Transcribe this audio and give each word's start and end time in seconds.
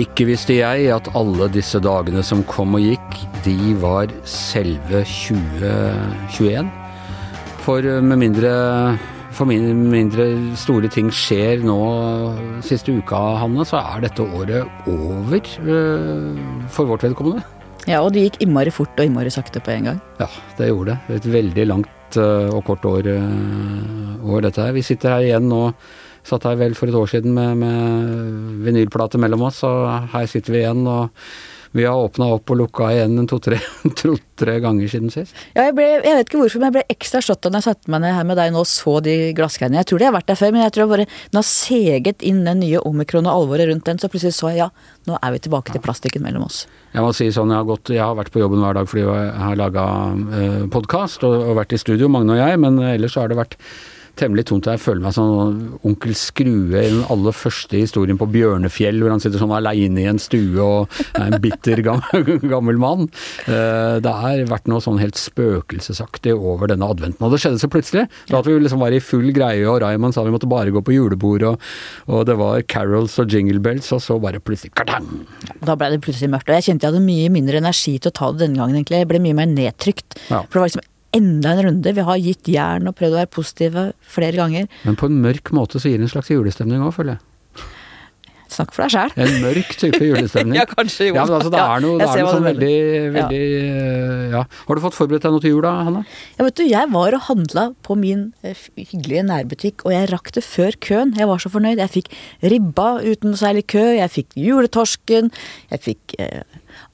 Ikke 0.00 0.26
visste 0.28 0.54
jeg 0.58 0.90
at 0.94 1.08
alle 1.18 1.46
disse 1.52 1.80
dagene 1.82 2.22
som 2.24 2.44
kom 2.48 2.76
og 2.76 2.84
gikk, 2.84 3.16
de 3.46 3.72
var 3.80 4.12
selve 4.28 5.00
2021. 5.08 6.68
For 7.64 7.88
med 8.04 8.20
mindre, 8.22 8.52
for 9.32 9.48
mindre 9.48 10.26
store 10.60 10.92
ting 10.92 11.08
skjer 11.08 11.64
nå 11.64 11.80
siste 12.64 12.92
uka, 12.96 13.22
Hanne, 13.42 13.64
så 13.64 13.80
er 13.80 14.04
dette 14.04 14.24
året 14.24 14.68
over 14.84 15.40
øh, 15.64 16.38
for 16.68 16.92
vårt 16.92 17.08
vedkommende. 17.08 17.42
Ja, 17.88 18.02
og 18.02 18.12
det 18.12 18.26
gikk 18.26 18.42
innmari 18.44 18.72
fort 18.74 18.98
og 18.98 19.08
innmari 19.08 19.32
sakte 19.32 19.62
på 19.64 19.72
en 19.72 19.90
gang. 19.90 19.98
Ja, 20.20 20.28
det 20.58 20.68
gjorde 20.68 20.94
det. 20.94 21.16
Et 21.20 21.32
veldig 21.32 21.66
langt 21.70 22.20
øh, 22.20 22.50
og 22.52 22.64
kort 22.68 22.84
år, 22.84 23.08
øh, 23.14 24.30
år 24.34 24.46
dette 24.46 24.66
her. 24.66 24.76
Vi 24.76 24.84
sitter 24.84 25.16
her 25.16 25.30
igjen 25.30 25.48
nå 25.50 25.70
Satt 26.20 26.44
her 26.44 26.58
vel 26.60 26.74
for 26.76 26.90
et 26.90 26.96
år 26.98 27.06
siden 27.08 27.32
med, 27.32 27.54
med 27.62 28.64
vinylplate 28.66 29.16
mellom 29.16 29.46
oss, 29.46 29.62
og 29.64 30.10
her 30.12 30.26
sitter 30.28 30.52
vi 30.52 30.58
igjen. 30.60 30.82
og 30.84 31.08
vi 31.72 31.84
har 31.84 31.94
åpna 31.94 32.26
opp 32.34 32.50
og 32.50 32.58
lukka 32.58 32.88
igjen 32.90 33.18
en 33.20 33.28
to-tre 33.30 33.60
to, 34.00 34.16
ganger 34.40 34.88
siden 34.90 35.12
sist. 35.12 35.36
Ja, 35.54 35.68
jeg, 35.68 35.76
ble, 35.76 35.86
jeg, 36.00 36.16
vet 36.16 36.30
ikke 36.30 36.40
hvorfor, 36.40 36.62
men 36.62 36.70
jeg 36.70 36.76
ble 36.78 36.96
ekstra 36.96 37.20
slått 37.22 37.46
når 37.46 37.60
jeg 37.60 37.66
satte 37.68 37.92
meg 37.92 38.02
ned 38.02 38.16
her 38.16 38.26
med 38.26 38.40
deg 38.40 38.54
nå 38.54 38.64
og 38.64 38.68
så 38.68 38.96
de 39.04 39.14
glassgreiene. 39.36 39.78
Jeg 39.78 39.90
tror 39.90 40.00
de 40.00 40.08
har 40.08 40.16
vært 40.16 40.30
der 40.32 40.40
før, 40.40 40.54
men 40.56 40.64
jeg 40.64 40.74
tror 40.74 40.90
bare 40.90 41.06
den 41.06 41.38
har 41.38 41.46
seget 41.46 42.24
inn 42.26 42.42
den 42.48 42.62
nye 42.64 42.82
omikron 42.88 43.28
og 43.28 43.44
alvoret 43.44 43.70
rundt 43.70 43.86
den, 43.86 44.00
så 44.02 44.10
plutselig 44.10 44.34
så 44.38 44.50
jeg 44.50 44.64
ja, 44.64 44.68
nå 45.06 45.20
er 45.20 45.36
vi 45.36 45.44
tilbake 45.46 45.76
til 45.76 45.84
plastikken 45.84 46.24
mellom 46.26 46.48
oss. 46.48 46.64
Jeg 46.90 47.06
må 47.06 47.12
si 47.14 47.28
sånn, 47.30 47.52
jeg 47.54 47.62
har, 47.62 47.68
gått, 47.68 47.92
jeg 47.94 48.02
har 48.02 48.18
vært 48.18 48.34
på 48.34 48.42
jobben 48.42 48.64
hver 48.64 48.80
dag 48.80 48.90
fordi 48.90 49.06
jeg 49.06 49.30
har 49.44 49.60
laga 49.60 49.86
eh, 50.40 50.60
podkast 50.74 51.22
og, 51.28 51.36
og 51.52 51.60
vært 51.60 51.76
i 51.76 51.82
studio, 51.84 52.10
Magne 52.10 52.34
og 52.34 52.42
jeg, 52.42 52.60
men 52.64 52.82
ellers 52.90 53.14
har 53.20 53.30
det 53.30 53.38
vært 53.38 53.60
temmelig 54.20 54.46
tomt. 54.50 54.68
Jeg 54.68 54.80
føler 54.82 55.02
meg 55.04 55.14
som 55.16 55.80
onkel 55.86 56.14
Skrue 56.18 56.80
i 56.80 56.90
den 56.92 57.02
aller 57.12 57.34
første 57.36 57.78
historien 57.80 58.18
på 58.20 58.28
Bjørnefjell, 58.30 59.00
hvor 59.00 59.14
han 59.14 59.22
sitter 59.22 59.42
sånn 59.42 59.54
aleine 59.56 60.02
i 60.02 60.08
en 60.10 60.20
stue 60.22 60.60
og 60.60 61.00
er 61.14 61.26
en 61.28 61.40
bitter 61.42 61.82
gammel, 61.86 62.28
gammel 62.52 62.80
mann. 62.80 63.08
Eh, 63.46 63.96
det 64.04 64.14
har 64.22 64.44
vært 64.50 64.68
noe 64.70 64.82
sånn 64.84 65.00
helt 65.02 65.18
spøkelsesaktig 65.20 66.34
over 66.36 66.70
denne 66.70 66.88
adventen. 66.90 67.24
Og 67.26 67.34
det 67.34 67.42
skjedde 67.42 67.62
så 67.62 67.70
plutselig. 67.72 68.06
Da 68.30 68.40
at 68.40 68.48
vi 68.48 68.58
liksom 68.60 68.82
var 68.82 68.94
i 68.94 69.02
full 69.04 69.30
greie, 69.36 69.64
og 69.68 69.80
Raymond 69.84 70.16
sa 70.16 70.24
vi 70.26 70.34
måtte 70.34 70.50
bare 70.50 70.74
gå 70.74 70.84
på 70.84 70.94
julebord, 70.96 71.46
og, 71.52 71.66
og, 72.08 72.22
det 72.28 72.36
var 72.40 72.62
carols 72.70 73.18
og 73.22 73.32
jingle 73.32 73.62
bells, 73.64 73.90
og 73.96 74.04
så 74.04 74.18
bare 74.22 74.42
plutselig 74.42 74.74
kartang! 74.76 75.08
Da 75.64 75.76
ble 75.78 75.92
det 75.94 76.04
plutselig 76.04 76.30
mørkt. 76.32 76.50
Og 76.50 76.58
jeg 76.58 76.70
kjente 76.70 76.86
jeg 76.86 76.94
hadde 76.94 77.04
mye 77.04 77.32
mindre 77.32 77.60
energi 77.60 77.98
til 77.98 78.12
å 78.12 78.16
ta 78.16 78.30
det 78.32 78.44
denne 78.46 78.60
gangen, 78.60 78.78
egentlig. 78.78 79.02
Jeg 79.02 79.10
ble 79.10 79.22
mye 79.24 79.38
mer 79.42 79.50
nedtrykt. 79.50 80.18
Ja. 80.28 80.44
For 80.46 80.58
det 80.58 80.62
var 80.62 80.72
liksom 80.72 80.88
enda 81.16 81.54
en 81.56 81.64
runde. 81.68 81.96
Vi 81.96 82.06
har 82.06 82.22
gitt 82.22 82.50
jern 82.50 82.90
og 82.90 82.96
prøvd 82.98 83.16
å 83.16 83.22
være 83.22 83.34
positive 83.34 83.88
flere 84.00 84.38
ganger. 84.38 84.70
Men 84.86 84.98
på 85.00 85.10
en 85.10 85.18
mørk 85.24 85.52
måte 85.56 85.82
så 85.82 85.90
gir 85.90 86.00
det 86.00 86.08
en 86.08 86.14
slags 86.14 86.32
julestemning 86.32 86.84
òg, 86.84 86.94
føler 86.96 87.16
jeg. 87.16 87.26
Snakk 88.50 88.72
for 88.74 88.82
deg 88.82 88.90
sjæl. 88.92 89.12
En 89.22 89.36
mørk 89.44 89.74
type 89.78 90.00
julestemning. 90.02 90.56
ja, 90.58 90.64
kanskje 90.66 91.10
jo. 91.10 91.14
Ja, 91.14 91.24
men 91.26 91.36
altså, 91.36 91.52
det 91.54 91.60
er 91.62 91.84
noe, 91.84 91.98
det 92.00 92.08
er 92.08 92.22
noe 92.24 92.32
sånn 92.34 92.48
veldig, 92.48 92.72
veldig 93.14 93.42
ja. 93.44 94.24
ja. 94.34 94.40
Har 94.66 94.78
du 94.78 94.82
fått 94.82 94.96
forberedt 94.96 95.26
deg 95.26 95.34
noe 95.36 95.44
til 95.44 95.54
jul 95.54 95.62
da, 95.66 95.74
Hanne? 95.86 96.02
Ja, 96.34 96.46
vet 96.48 96.58
du, 96.58 96.64
jeg 96.66 96.90
var 96.94 97.16
og 97.16 97.24
handla 97.28 97.66
på 97.86 97.96
min 98.00 98.24
eh, 98.42 98.64
hyggelige 98.80 99.22
nærbutikk, 99.28 99.86
og 99.86 99.94
jeg 99.94 100.10
rakk 100.10 100.32
det 100.34 100.42
før 100.46 100.78
køen. 100.88 101.14
Jeg 101.18 101.30
var 101.30 101.42
så 101.42 101.52
fornøyd. 101.54 101.78
Jeg 101.78 101.94
fikk 101.94 102.10
ribba 102.54 102.88
uten 103.06 103.38
særlig 103.38 103.68
kø, 103.70 103.86
jeg 104.00 104.14
fikk 104.16 104.34
juletorsken, 104.40 105.30
jeg 105.70 105.86
fikk 105.86 106.18
eh, 106.18 106.42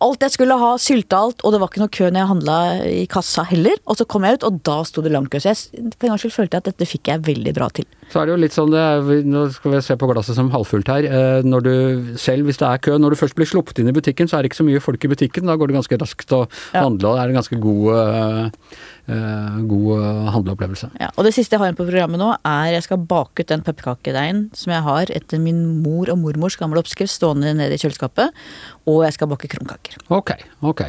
alt 0.04 0.24
jeg 0.26 0.34
skulle 0.34 0.58
ha, 0.60 0.72
sylta 0.80 1.20
alt, 1.26 1.44
og 1.44 1.54
det 1.54 1.60
var 1.62 1.70
ikke 1.70 1.82
noe 1.82 1.92
kø 1.92 2.08
når 2.08 2.20
jeg 2.20 2.30
handla 2.32 2.56
i 2.90 3.04
kassa 3.10 3.46
heller. 3.48 3.78
Og 3.86 3.98
så 4.00 4.06
kom 4.08 4.26
jeg 4.26 4.38
ut, 4.38 4.46
og 4.48 4.60
da 4.66 4.78
sto 4.88 5.04
det 5.04 5.12
lang 5.14 5.28
kø. 5.30 5.40
Så 5.42 5.52
jeg 5.52 5.92
for 5.96 6.08
en 6.08 6.14
gangs 6.14 6.24
skyld 6.24 6.34
følte 6.34 6.58
jeg 6.58 6.64
at 6.64 6.70
dette 6.72 6.90
fikk 6.90 7.12
jeg 7.12 7.24
veldig 7.26 7.54
bra 7.56 7.68
til. 7.76 7.86
Så 8.12 8.20
er 8.20 8.28
det 8.28 8.36
jo 8.36 8.40
litt 8.44 8.54
sånn, 8.54 8.74
er, 8.78 9.08
nå 9.26 9.46
skal 9.54 9.74
vi 9.74 9.82
se 9.82 9.96
på 9.98 10.08
glasset 10.10 10.38
som 10.38 10.50
halvfullt 10.52 10.90
her. 10.92 11.08
Eh, 11.10 11.46
når 11.46 11.64
du 11.66 11.72
selv, 12.20 12.46
hvis 12.46 12.60
det 12.62 12.68
er 12.68 12.82
kø, 12.82 12.98
når 13.02 13.14
du 13.14 13.20
først 13.22 13.38
blir 13.38 13.48
sluppet 13.50 13.80
inn 13.82 13.90
i 13.90 13.96
butikken, 13.96 14.30
så 14.30 14.38
er 14.38 14.44
det 14.44 14.52
ikke 14.52 14.62
så 14.62 14.68
mye 14.68 14.82
folk 14.84 15.06
i 15.06 15.10
butikken. 15.12 15.48
Da 15.50 15.56
går 15.58 15.72
det 15.72 15.78
ganske 15.80 16.00
raskt 16.02 16.36
å 16.36 16.44
handle, 16.74 17.10
og 17.10 17.18
det 17.18 17.24
er 17.24 17.34
en 17.34 17.40
ganske 17.40 17.60
god 17.62 17.88
uh, 17.96 18.76
god 19.06 20.02
handleopplevelse. 20.34 20.90
Ja, 21.00 21.10
og 21.14 21.26
det 21.26 21.32
siste 21.36 21.54
jeg 21.54 21.62
har 21.62 21.70
igjen 21.70 21.78
på 21.78 21.86
programmet 21.86 22.20
nå, 22.20 22.32
er 22.46 22.72
jeg 22.74 22.86
skal 22.86 23.02
bake 23.08 23.44
ut 23.44 23.52
den 23.52 23.62
pepperkakedeigen 23.66 24.40
som 24.56 24.74
jeg 24.74 24.82
har 24.86 25.12
etter 25.14 25.40
min 25.42 25.62
mor 25.84 26.10
og 26.12 26.18
mormors 26.22 26.58
gamle 26.58 26.82
oppskrift 26.82 27.14
stående 27.14 27.54
nede 27.56 27.76
i 27.76 27.80
kjøleskapet. 27.80 28.34
Og 28.86 29.02
jeg 29.06 29.16
skal 29.16 29.30
bake 29.30 29.50
krumkaker. 29.50 29.96
Ok, 30.14 30.34
ok. 30.62 30.82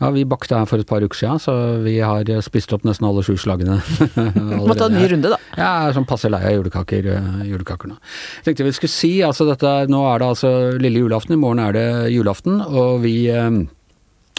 Ja, 0.00 0.10
vi 0.14 0.24
bakte 0.28 0.56
her 0.58 0.68
for 0.68 0.80
et 0.80 0.88
par 0.88 1.04
uker 1.04 1.16
siden, 1.18 1.40
så 1.40 1.54
vi 1.84 1.98
har 2.04 2.28
spist 2.44 2.72
opp 2.76 2.86
nesten 2.88 3.06
alle 3.08 3.24
sju 3.24 3.36
slagene. 3.40 3.78
Må 4.68 4.76
ta 4.76 4.88
en 4.88 4.96
ny 4.96 5.04
runde, 5.12 5.32
da. 5.32 5.40
Ja, 5.54 5.68
jeg 5.84 5.92
er 5.92 5.98
sånn 5.98 6.08
passe 6.08 6.30
lei 6.32 6.42
av 6.44 6.56
julekaker, 6.56 7.10
julekaker 7.46 7.92
nå. 7.92 7.98
Jeg 8.40 8.48
tenkte 8.50 8.68
vi 8.68 8.76
skulle 8.76 8.96
si, 8.96 9.12
altså 9.24 9.46
dette, 9.48 9.74
nå 9.92 10.02
er 10.10 10.20
det 10.20 10.30
altså 10.34 10.54
lille 10.80 11.04
julaften, 11.04 11.36
i 11.36 11.40
morgen 11.40 11.62
er 11.64 11.76
det 11.76 11.88
julaften, 12.14 12.60
og 12.64 13.04
vi 13.04 13.14
Eh, 13.34 13.50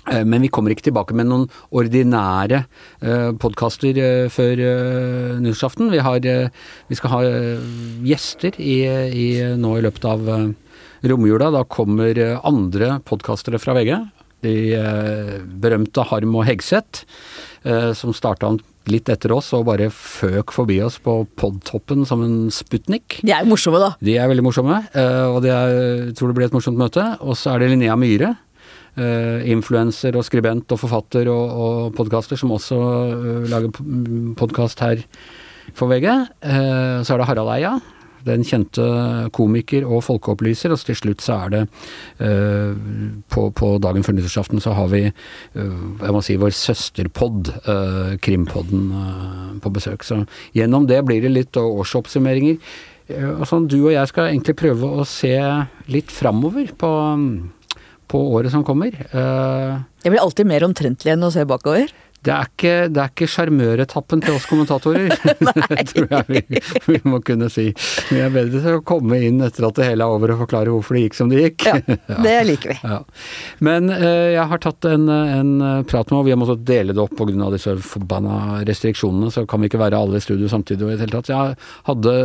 men 0.05 0.43
vi 0.45 0.51
kommer 0.53 0.73
ikke 0.73 0.87
tilbake 0.89 1.15
med 1.17 1.29
noen 1.29 1.45
ordinære 1.73 2.61
eh, 3.01 3.31
podkaster 3.41 3.97
eh, 3.97 4.27
før 4.33 4.61
eh, 4.61 5.39
nyttårsaften. 5.41 5.89
Vi, 5.93 6.01
eh, 6.01 6.67
vi, 6.89 6.99
skal 6.99 7.13
ha 7.15 7.21
eh, 7.25 7.63
gjester 8.05 8.59
i, 8.61 8.77
i, 9.09 9.27
nå 9.57 9.77
i 9.79 9.85
løpet 9.85 10.05
av 10.09 10.29
eh, 10.29 10.45
romjula. 11.09 11.49
Da 11.53 11.65
kommer 11.65 12.21
andre 12.45 12.99
podkastere 13.05 13.61
fra 13.61 13.77
VG. 13.77 13.97
De 14.45 14.53
berømte 15.57 16.03
Harm 16.05 16.35
og 16.37 16.43
Hegseth, 16.45 17.07
som 17.97 18.11
starta 18.13 18.51
litt 18.91 19.09
etter 19.09 19.31
oss 19.33 19.47
og 19.57 19.63
bare 19.71 19.87
føk 19.89 20.53
forbi 20.53 20.75
oss 20.85 20.99
på 21.01 21.15
podtoppen 21.39 22.03
som 22.05 22.21
en 22.21 22.35
Sputnik. 22.53 23.23
De 23.25 23.33
er 23.33 23.41
jo 23.41 23.55
morsomme, 23.55 23.81
da. 23.81 23.95
De 24.05 24.19
er 24.21 24.29
veldig 24.29 24.45
morsomme, 24.45 24.83
og 25.31 25.39
det 25.41 25.53
er, 25.55 25.73
jeg 26.11 26.17
tror 26.19 26.29
det 26.29 26.37
blir 26.37 26.49
et 26.51 26.57
morsomt 26.57 26.77
møte. 26.77 27.07
Og 27.25 27.39
så 27.39 27.55
er 27.55 27.63
det 27.63 27.71
Linnea 27.71 27.97
Myhre, 27.97 28.35
influenser 28.95 30.15
og 30.15 30.23
skribent 30.23 30.71
og 30.71 30.79
forfatter 30.79 31.27
og, 31.31 31.57
og 31.65 31.97
podkaster, 31.97 32.39
som 32.39 32.53
også 32.55 32.77
uh, 32.77 33.49
lager 33.51 33.73
podkast 34.39 34.79
her 34.85 35.03
for 35.75 35.91
VG. 35.91 36.07
Uh, 36.45 37.03
så 37.03 37.15
er 37.15 37.21
det 37.21 37.27
Harald 37.27 37.51
Eia, 37.57 37.73
den 38.25 38.45
kjente 38.45 38.85
komiker 39.35 39.85
og 39.85 40.03
folkeopplyser. 40.07 40.73
Og 40.73 40.81
til 40.81 40.97
slutt 40.97 41.23
så 41.25 41.37
er 41.45 41.53
det 41.53 41.61
uh, 42.23 42.73
på, 43.31 43.47
på, 43.55 43.75
dagen 43.83 44.05
før 44.05 44.17
nyttårsaften 44.17 44.63
så 44.63 44.75
har 44.77 44.89
vi 44.93 45.05
uh, 45.09 45.61
jeg 46.01 46.15
må 46.15 46.23
si 46.25 46.39
vår 46.41 46.55
søsterpod, 46.55 47.53
uh, 47.69 48.15
Krimpodden, 48.25 48.89
på 49.61 49.71
besøk. 49.73 50.05
Så 50.05 50.23
gjennom 50.57 50.89
det 50.89 51.03
blir 51.07 51.23
det 51.23 51.33
litt 51.33 51.57
årsoppsummeringer. 51.59 52.59
Altså, 53.05 53.59
du 53.69 53.77
og 53.83 53.91
jeg 53.93 54.09
skal 54.09 54.31
egentlig 54.31 54.55
prøve 54.57 54.87
å 54.97 55.03
se 55.05 55.35
litt 55.93 56.09
framover 56.09 56.71
på 56.73 56.89
på 58.11 58.21
året 58.37 58.53
som 58.53 58.65
kommer. 58.67 58.95
Det 59.11 60.05
jeg 60.05 60.13
blir 60.13 60.21
alltid 60.21 60.45
mer 60.45 60.63
omtrentlig 60.67 61.15
enn 61.15 61.25
å 61.25 61.31
se 61.33 61.41
bakover. 61.49 61.89
Det 62.25 62.33
er 62.33 62.47
ikke, 62.49 62.73
ikke 63.03 63.27
sjarmøretappen 63.29 64.21
til 64.23 64.37
oss 64.37 64.47
kommentatorer. 64.49 65.11
det 65.69 65.85
tror 65.91 66.07
jeg 66.09 66.25
vi, 66.29 66.61
vi, 66.87 66.99
må 67.05 67.19
kunne 67.25 67.49
si. 67.53 67.67
Vi 68.09 68.21
er 68.21 68.33
bedre 68.33 68.61
til 68.63 68.79
å 68.79 68.83
komme 68.85 69.19
inn 69.27 69.43
etter 69.45 69.67
at 69.67 69.77
det 69.77 69.89
hele 69.91 70.05
er 70.05 70.15
over 70.15 70.33
og 70.33 70.41
forklare 70.45 70.73
hvorfor 70.73 70.97
det 70.97 71.05
gikk 71.05 71.17
som 71.19 71.29
det 71.31 71.43
gikk. 71.43 71.67
Ja, 71.69 71.97
det 72.25 72.35
liker 72.49 72.73
vi. 72.73 72.77
Ja. 72.81 72.99
Men 73.65 73.93
uh, 73.93 74.31
jeg 74.33 74.47
har 74.51 74.63
tatt 74.65 74.89
en, 74.89 75.07
en 75.09 75.53
prat 75.89 76.09
med, 76.09 76.19
og 76.19 76.27
vi 76.27 76.33
har 76.33 76.41
måttet 76.41 76.65
dele 76.65 76.95
det 76.97 77.03
opp 77.03 77.13
pga. 77.19 77.51
disse 77.53 77.77
forbanna 77.85 78.63
restriksjonene, 78.65 79.31
så 79.33 79.45
kan 79.49 79.61
vi 79.61 79.69
ikke 79.69 79.81
være 79.81 80.01
alle 80.01 80.21
i 80.21 80.25
studio 80.25 80.49
samtidig 80.51 80.87
og 80.87 80.93
i 80.93 80.97
det 80.97 81.05
hele 81.05 81.19
tatt. 81.19 81.33
Jeg 81.33 81.57
hadde 81.89 82.15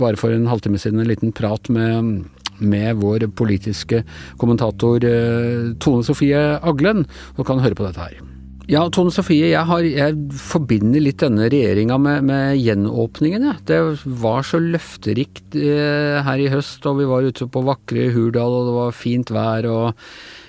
bare 0.00 0.20
for 0.20 0.34
en 0.34 0.50
halvtime 0.50 0.80
siden 0.80 1.00
en 1.00 1.08
liten 1.08 1.32
prat 1.36 1.72
med 1.72 2.26
med 2.58 3.02
vår 3.02 3.28
politiske 3.36 4.04
kommentator 4.40 5.04
eh, 5.04 5.74
Tone 5.82 6.06
Sofie 6.06 6.46
Aglen, 6.60 7.04
og 7.36 7.46
kan 7.48 7.62
høre 7.64 7.78
på 7.78 7.86
dette 7.88 8.08
her. 8.08 8.24
Ja, 8.66 8.80
Tone 8.90 9.12
Sofie, 9.14 9.52
jeg, 9.52 9.62
har, 9.68 9.84
jeg 9.86 10.16
forbinder 10.42 10.98
litt 10.98 11.20
denne 11.22 11.46
regjeringa 11.52 12.00
med, 12.02 12.24
med 12.26 12.56
gjenåpningen. 12.58 13.44
Ja. 13.46 13.52
Det 13.62 13.78
var 14.24 14.42
så 14.46 14.58
løfterikt 14.58 15.54
eh, 15.54 16.18
her 16.26 16.42
i 16.42 16.48
høst, 16.50 16.82
og 16.90 16.98
vi 16.98 17.06
var 17.06 17.28
ute 17.28 17.46
på 17.46 17.62
vakre 17.66 18.08
Hurdal, 18.14 18.58
og 18.58 18.66
det 18.66 18.74
var 18.74 18.98
fint 18.98 19.30
vær. 19.30 19.70
og 19.70 19.86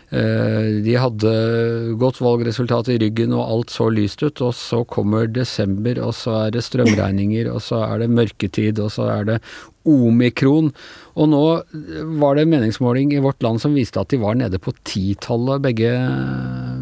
eh, 0.09 0.81
de 0.81 0.97
hadde 0.97 1.35
godt 2.01 2.17
valgresultat 2.25 2.89
i 2.95 2.97
ryggen, 3.05 3.37
og 3.37 3.53
alt 3.53 3.75
så 3.75 3.91
lyst 3.93 4.25
ut. 4.25 4.41
Og 4.41 4.57
så 4.57 4.81
kommer 4.89 5.29
desember, 5.29 6.01
og 6.01 6.17
så 6.17 6.39
er 6.47 6.57
det 6.57 6.65
strømregninger, 6.65 7.51
og 7.53 7.61
så 7.61 7.85
er 7.85 8.01
det 8.01 8.15
mørketid, 8.17 8.81
og 8.81 8.95
så 8.97 9.11
er 9.13 9.29
det 9.29 9.41
omikron. 9.87 10.71
Og 11.17 11.31
nå 11.31 11.43
var 12.19 12.37
det 12.37 12.45
en 12.45 12.53
meningsmåling 12.53 13.15
i 13.15 13.23
Vårt 13.23 13.41
Land 13.45 13.63
som 13.63 13.73
viste 13.77 14.01
at 14.01 14.11
de 14.13 14.19
var 14.21 14.37
nede 14.37 14.59
på 14.61 14.73
titallet, 14.85 15.63
begge, 15.65 15.95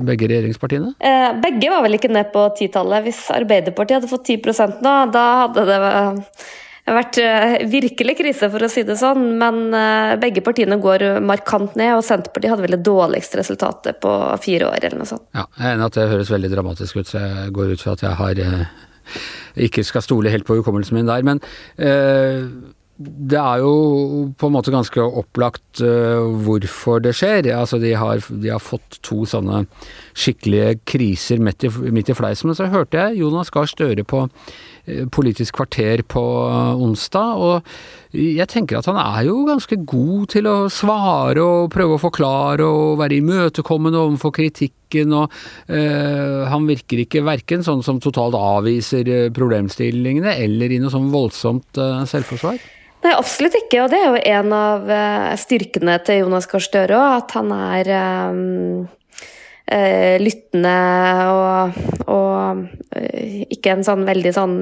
begge 0.07 0.29
regjeringspartiene? 0.31 0.91
Eh, 0.99 1.29
begge 1.43 1.71
var 1.71 1.85
vel 1.85 1.99
ikke 1.99 2.11
ned 2.11 2.33
på 2.35 2.43
titallet. 2.59 3.07
Hvis 3.07 3.25
Arbeiderpartiet 3.35 4.01
hadde 4.01 4.11
fått 4.11 4.33
10 4.35 4.83
nå, 4.83 4.99
da 5.15 5.25
hadde 5.45 5.67
det 5.71 5.81
det 6.85 6.93
har 6.93 6.99
vært 6.99 7.17
eh, 7.17 7.53
virkelig 7.65 8.13
krise, 8.19 8.45
for 8.53 8.61
å 8.61 8.67
si 8.69 8.83
det 8.85 8.93
sånn. 8.99 9.23
Men 9.41 9.73
eh, 9.73 10.11
begge 10.21 10.43
partiene 10.45 10.77
går 10.77 11.07
markant 11.25 11.73
ned, 11.79 11.95
og 11.97 12.05
Senterpartiet 12.05 12.53
hadde 12.53 12.65
vel 12.67 12.75
det 12.75 12.85
dårligste 12.85 13.39
resultatet 13.39 13.97
på 14.03 14.11
fire 14.43 14.67
år, 14.69 14.83
eller 14.83 15.01
noe 15.01 15.09
sånt. 15.09 15.25
Ja, 15.33 15.47
jeg 15.57 15.65
er 15.65 15.79
enig 15.79 15.87
at 15.87 15.97
det 15.97 16.05
høres 16.11 16.29
veldig 16.29 16.51
dramatisk 16.53 16.99
ut, 16.99 17.09
så 17.09 17.23
jeg 17.23 17.55
går 17.57 17.73
ut 17.73 17.81
fra 17.81 17.95
at 17.97 18.05
jeg 18.05 18.19
har 18.21 18.43
eh, 18.45 18.85
ikke 19.65 19.85
skal 19.87 20.05
stole 20.05 20.29
helt 20.29 20.45
på 20.45 20.59
hukommelsen 20.59 20.99
min 20.99 21.09
der. 21.09 21.25
Men 21.25 21.41
eh, 21.81 22.45
det 22.97 23.39
er 23.39 23.59
jo 23.59 23.71
på 24.39 24.47
en 24.47 24.53
måte 24.56 24.71
ganske 24.71 25.03
opplagt 25.03 25.81
uh, 25.83 26.24
hvorfor 26.45 27.01
det 27.03 27.15
skjer. 27.19 27.50
Altså 27.56 27.80
de 27.81 27.92
har, 28.00 28.24
de 28.30 28.53
har, 28.53 28.63
fått 28.63 29.01
to 29.03 29.25
sånne 29.27 29.65
skikkelige 30.15 30.79
kriser 30.88 31.41
midt 31.44 31.65
i, 31.67 31.71
midt 31.91 32.09
i 32.09 32.15
fleisen. 32.17 32.50
Men 32.50 32.57
så 32.57 32.69
hørte 32.71 33.01
jeg 33.01 33.19
Jonas 33.21 33.51
Gahr 33.53 33.67
Støre 33.69 34.06
på 34.07 34.23
uh, 34.25 35.03
Politisk 35.12 35.57
kvarter 35.59 36.06
på 36.07 36.23
uh, 36.47 36.73
onsdag, 36.79 37.41
og 37.41 38.15
jeg 38.15 38.47
tenker 38.47 38.79
at 38.79 38.88
han 38.88 39.00
er 39.01 39.25
jo 39.27 39.41
ganske 39.50 39.75
god 39.83 40.29
til 40.31 40.47
å 40.47 40.56
svare 40.71 41.44
og 41.44 41.73
prøve 41.73 41.97
å 41.97 42.00
forklare 42.00 42.63
og 42.63 43.01
være 43.01 43.17
imøtekommende 43.19 44.00
overfor 44.00 44.31
kritikken, 44.38 45.12
og 45.12 45.33
han 45.67 46.69
virker 46.69 47.01
ikke 47.03 47.25
verken 47.27 47.65
sånn 47.65 47.83
som 47.83 48.00
totalt 48.00 48.38
avviser 48.39 49.33
problemstillingene 49.35 50.38
eller 50.45 50.71
i 50.71 50.79
noe 50.79 50.94
sånn 50.94 51.12
voldsomt 51.12 51.75
selvforsvar. 52.07 52.62
Nei, 53.03 53.12
absolutt 53.12 53.59
ikke. 53.59 53.83
Og 53.83 53.91
det 53.91 54.00
er 54.00 54.07
jo 54.07 54.23
en 54.38 54.56
av 54.56 54.91
styrkene 55.41 56.00
til 56.07 56.23
Jonas 56.23 56.47
Gahr 56.47 56.63
Støre 56.63 57.01
òg, 57.01 57.17
at 57.19 57.35
han 57.35 57.51
er 57.57 57.91
um, 58.31 58.85
uh, 59.71 60.15
lyttende 60.21 60.77
og, 61.33 61.79
og 62.07 62.65
uh, 62.95 63.45
ikke 63.50 63.75
en 63.75 63.85
sånn 63.88 64.06
veldig 64.07 64.35
sånn 64.35 64.57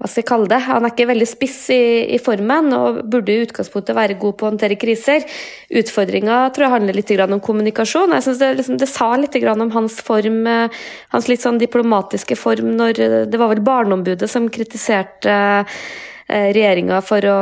hva 0.00 0.08
skal 0.08 0.22
jeg 0.22 0.28
kalle 0.30 0.48
det? 0.48 0.58
Han 0.64 0.86
er 0.86 0.94
ikke 0.94 1.10
veldig 1.10 1.26
spiss 1.28 1.58
i, 1.74 1.82
i, 2.16 2.18
formen 2.24 2.72
og 2.72 3.02
burde 3.12 3.34
i 3.34 3.42
utgangspunktet 3.44 3.96
være 3.98 4.16
god 4.22 4.38
på 4.40 4.46
å 4.46 4.48
håndtere 4.48 4.78
kriser. 4.80 5.26
Utfordringa 5.76 6.38
tror 6.56 6.64
jeg 6.64 6.72
handler 6.72 6.96
litt 6.96 7.12
om 7.20 7.42
kommunikasjon. 7.44 8.14
Jeg 8.16 8.24
synes 8.24 8.40
det, 8.40 8.48
liksom, 8.62 8.78
det, 8.80 8.88
sa 8.88 9.10
litt 9.20 9.36
om 9.52 9.74
hans 9.74 9.98
form, 10.06 10.38
eh, 10.48 10.80
hans 11.12 11.28
litt 11.28 11.44
sånn 11.44 11.60
diplomatiske 11.60 12.38
form 12.40 12.72
når 12.78 13.00
eh, 13.04 13.18
Det 13.28 13.40
var 13.42 13.52
vel 13.52 13.60
Barneombudet 13.60 14.30
som 14.30 14.48
kritiserte 14.48 15.36
eh, 16.32 16.48
regjeringa 16.56 17.02
for 17.04 17.28
å 17.28 17.38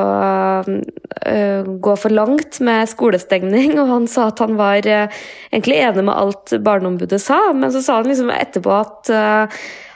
gå 1.19 1.95
for 1.99 2.15
langt 2.15 2.61
med 2.65 2.89
skolestengning, 2.91 3.75
og 3.81 3.91
han 3.91 4.07
sa 4.11 4.29
at 4.31 4.43
han 4.45 4.55
var 4.59 4.87
egentlig 4.87 5.81
enig 5.83 6.05
med 6.07 6.15
alt 6.15 6.55
Barneombudet 6.65 7.21
sa, 7.23 7.41
men 7.57 7.73
så 7.75 7.83
sa 7.85 7.99
han 7.99 8.09
liksom 8.11 8.33
etterpå 8.35 8.73
at 8.77 9.13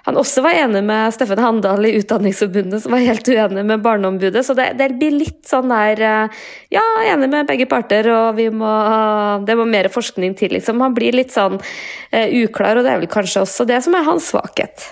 han 0.03 0.19
også 0.19 0.43
var 0.43 0.57
enig 0.59 0.81
med 0.83 1.15
Steffen 1.15 1.39
Handal 1.39 1.87
i 1.87 1.93
Utdanningsforbundet, 2.01 2.83
som 2.83 2.95
var 2.95 3.05
helt 3.07 3.29
uenig 3.29 3.63
med 3.69 3.85
Barneombudet. 3.85 4.43
Så 4.47 4.57
det, 4.59 4.73
det, 4.79 4.89
blir 4.99 5.15
litt 5.15 5.45
sånn 5.47 5.71
der 5.71 6.03
eh, 6.03 6.41
Ja, 6.75 6.83
enig 7.07 7.31
med 7.31 7.47
begge 7.47 7.69
parter, 7.71 8.09
og 8.11 8.35
vi 8.41 8.49
må 8.51 8.73
Det 9.47 9.55
må 9.59 9.67
mer 9.69 9.87
forskning 9.93 10.35
til, 10.39 10.57
liksom. 10.57 10.83
Han 10.83 10.97
blir 10.97 11.15
litt 11.15 11.31
sånn 11.35 11.61
uh, 11.61 12.29
uklar, 12.43 12.81
og 12.81 12.87
det 12.87 12.93
er 12.93 13.03
vel 13.05 13.13
kanskje 13.13 13.45
også 13.45 13.67
det 13.69 13.79
som 13.85 13.95
er 13.95 14.09
hans 14.09 14.33
svakhet. 14.33 14.89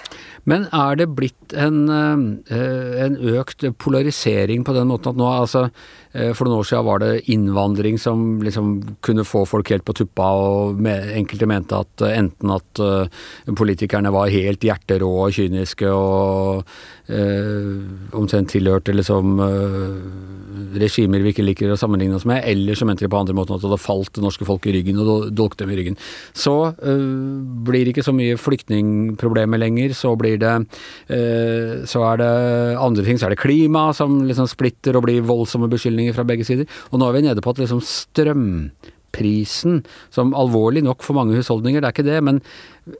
Men 0.48 0.68
er 0.72 0.96
det 0.96 1.10
blitt 1.16 1.54
en, 1.56 1.88
eh, 1.88 3.04
en, 3.04 3.16
økt 3.36 3.64
polarisering 3.78 4.64
på 4.64 4.74
den 4.76 4.88
måten 4.88 5.12
at 5.12 5.20
nå 5.20 5.28
altså 5.28 5.68
Eh, 6.10 6.32
for 6.34 6.48
noen 6.48 6.58
år 6.58 6.66
siden 6.66 6.86
var 6.88 7.02
det 7.02 7.30
innvandring 7.30 7.98
som 8.02 8.40
liksom 8.42 8.70
kunne 9.06 9.22
få 9.22 9.44
folk 9.46 9.68
helt 9.70 9.84
på 9.86 9.94
tuppa, 9.94 10.26
og 10.34 10.80
enkelte 10.82 11.46
mente 11.46 11.78
at 11.78 12.02
eh, 12.02 12.16
enten 12.18 12.50
at 12.50 12.82
eh, 12.82 13.20
politikerne 13.54 14.10
var 14.10 14.32
helt 14.34 14.66
hjerterå 14.66 15.10
og 15.26 15.36
kyniske 15.36 15.86
og 15.94 16.64
eh, 16.64 16.64
omtrent 17.08 18.52
tilhørte 18.52 18.94
liksom 18.94 19.40
regimer 20.78 21.22
vi 21.24 21.32
ikke 21.32 21.44
liker 21.44 21.72
å 21.72 21.78
sammenligne 21.78 22.16
oss 22.18 22.26
med, 22.28 22.42
eller 22.48 22.78
så 22.78 22.86
mente 22.88 23.04
de 23.04 23.10
på 23.10 23.18
andre 23.20 23.34
måten 23.36 23.56
at 23.56 23.62
det 23.62 23.68
hadde 23.70 23.82
falt 23.82 24.12
det 24.16 24.24
norske 24.24 24.46
folk 24.48 24.66
i 24.68 24.74
ryggen 24.76 25.00
og 25.02 25.30
dolket 25.36 25.62
dem 25.62 25.72
i 25.74 25.78
ryggen. 25.78 25.98
Så 26.36 26.54
eh, 26.70 27.06
blir 27.66 27.84
det 27.84 27.94
ikke 27.94 28.06
så 28.06 28.14
mye 28.16 28.38
flyktningproblemer 28.40 29.62
lenger, 29.62 29.94
så 29.96 30.14
blir 30.18 30.38
det 30.40 30.54
eh, 31.10 31.82
Så 31.88 32.02
er 32.06 32.20
det 32.20 32.32
andre 32.80 33.04
ting, 33.06 33.18
så 33.18 33.28
er 33.28 33.34
det 33.34 33.42
klima 33.42 33.90
som 33.96 34.20
liksom 34.28 34.48
splitter 34.50 34.96
og 34.98 35.06
blir 35.06 35.26
voldsomme 35.26 35.70
beskyldninger 35.70 36.16
fra 36.16 36.26
begge 36.28 36.46
sider. 36.46 36.68
Og 36.90 37.00
nå 37.00 37.08
er 37.08 37.18
vi 37.18 37.26
nede 37.26 37.44
på 37.44 37.54
at 37.54 37.62
liksom 37.62 37.82
strømprisen, 37.84 39.80
som 40.14 40.34
alvorlig 40.38 40.84
nok 40.86 41.04
for 41.06 41.18
mange 41.18 41.36
husholdninger, 41.38 41.80
det 41.80 41.88
er 41.88 41.96
ikke 41.96 42.08
det, 42.08 42.20
men, 42.26 42.42
øh, 42.90 42.96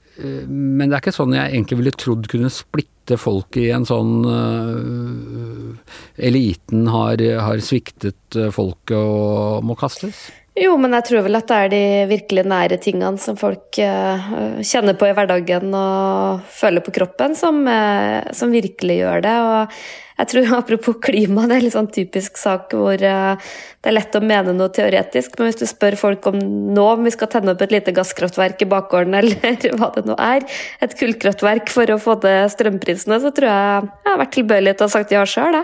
men 0.48 0.88
det 0.88 0.96
er 0.96 1.02
ikke 1.02 1.14
sånn 1.16 1.36
jeg 1.36 1.52
egentlig 1.52 1.78
ville 1.80 1.94
trodd 1.96 2.28
kunne 2.30 2.50
splitte 2.52 3.18
folk 3.20 3.56
i 3.58 3.70
en 3.74 3.86
sånn 3.88 4.12
uh, 4.26 5.94
Eliten 6.20 6.86
har, 6.92 7.22
har 7.42 7.62
sviktet 7.64 8.38
folket 8.54 8.98
og 8.98 9.64
må 9.66 9.76
kastes? 9.78 10.28
Jo, 10.60 10.74
men 10.82 10.92
jeg 10.98 11.06
tror 11.06 11.24
vel 11.24 11.38
at 11.38 11.48
det 11.48 11.56
er 11.56 11.72
de 11.72 11.82
virkelig 12.10 12.44
nære 12.50 12.78
tingene 12.82 13.22
som 13.22 13.38
folk 13.40 13.78
uh, 13.80 14.30
kjenner 14.66 14.98
på 14.98 15.08
i 15.08 15.16
hverdagen 15.16 15.72
og 15.72 16.46
føler 16.52 16.84
på 16.84 16.94
kroppen, 16.98 17.36
som, 17.38 17.62
som 18.36 18.52
virkelig 18.52 19.00
gjør 19.00 19.24
det. 19.24 19.36
Og 19.46 19.82
jeg 20.20 20.32
tror 20.34 20.54
Apropos 20.60 20.98
klima, 21.02 21.46
det 21.48 21.58
er 21.58 21.66
en 21.68 21.76
sånn 21.78 21.90
typisk 21.92 22.38
sak 22.40 22.74
hvor 22.76 23.00
uh, 23.00 23.50
det 23.80 23.88
er 23.88 23.96
lett 23.96 24.16
å 24.16 24.20
mene 24.20 24.52
noe 24.52 24.68
teoretisk, 24.76 25.38
men 25.38 25.48
hvis 25.48 25.60
du 25.62 25.64
spør 25.68 25.96
folk 25.96 26.26
om 26.28 26.36
nå 26.76 26.84
om 26.84 27.06
vi 27.06 27.12
skal 27.14 27.30
tenne 27.32 27.54
opp 27.54 27.62
et 27.64 27.72
lite 27.72 27.94
gasskraftverk 27.96 28.60
i 28.60 28.68
bakgården, 28.68 29.16
eller 29.20 29.76
hva 29.80 29.88
det 29.94 30.04
nå 30.08 30.18
er, 30.20 30.44
et 30.84 30.96
kullkraftverk 31.00 31.72
for 31.72 31.94
å 31.94 31.96
få 32.02 32.18
ned 32.26 32.52
strømprisene, 32.52 33.20
så 33.22 33.32
tror 33.32 33.48
jeg 33.48 33.80
jeg 33.80 34.10
har 34.10 34.20
vært 34.20 34.36
tilbøyelig 34.36 34.76
til 34.76 34.84
å 34.84 34.90
ha 34.90 34.94
sagt 34.98 35.14
ja 35.14 35.24
sjøl. 35.28 35.56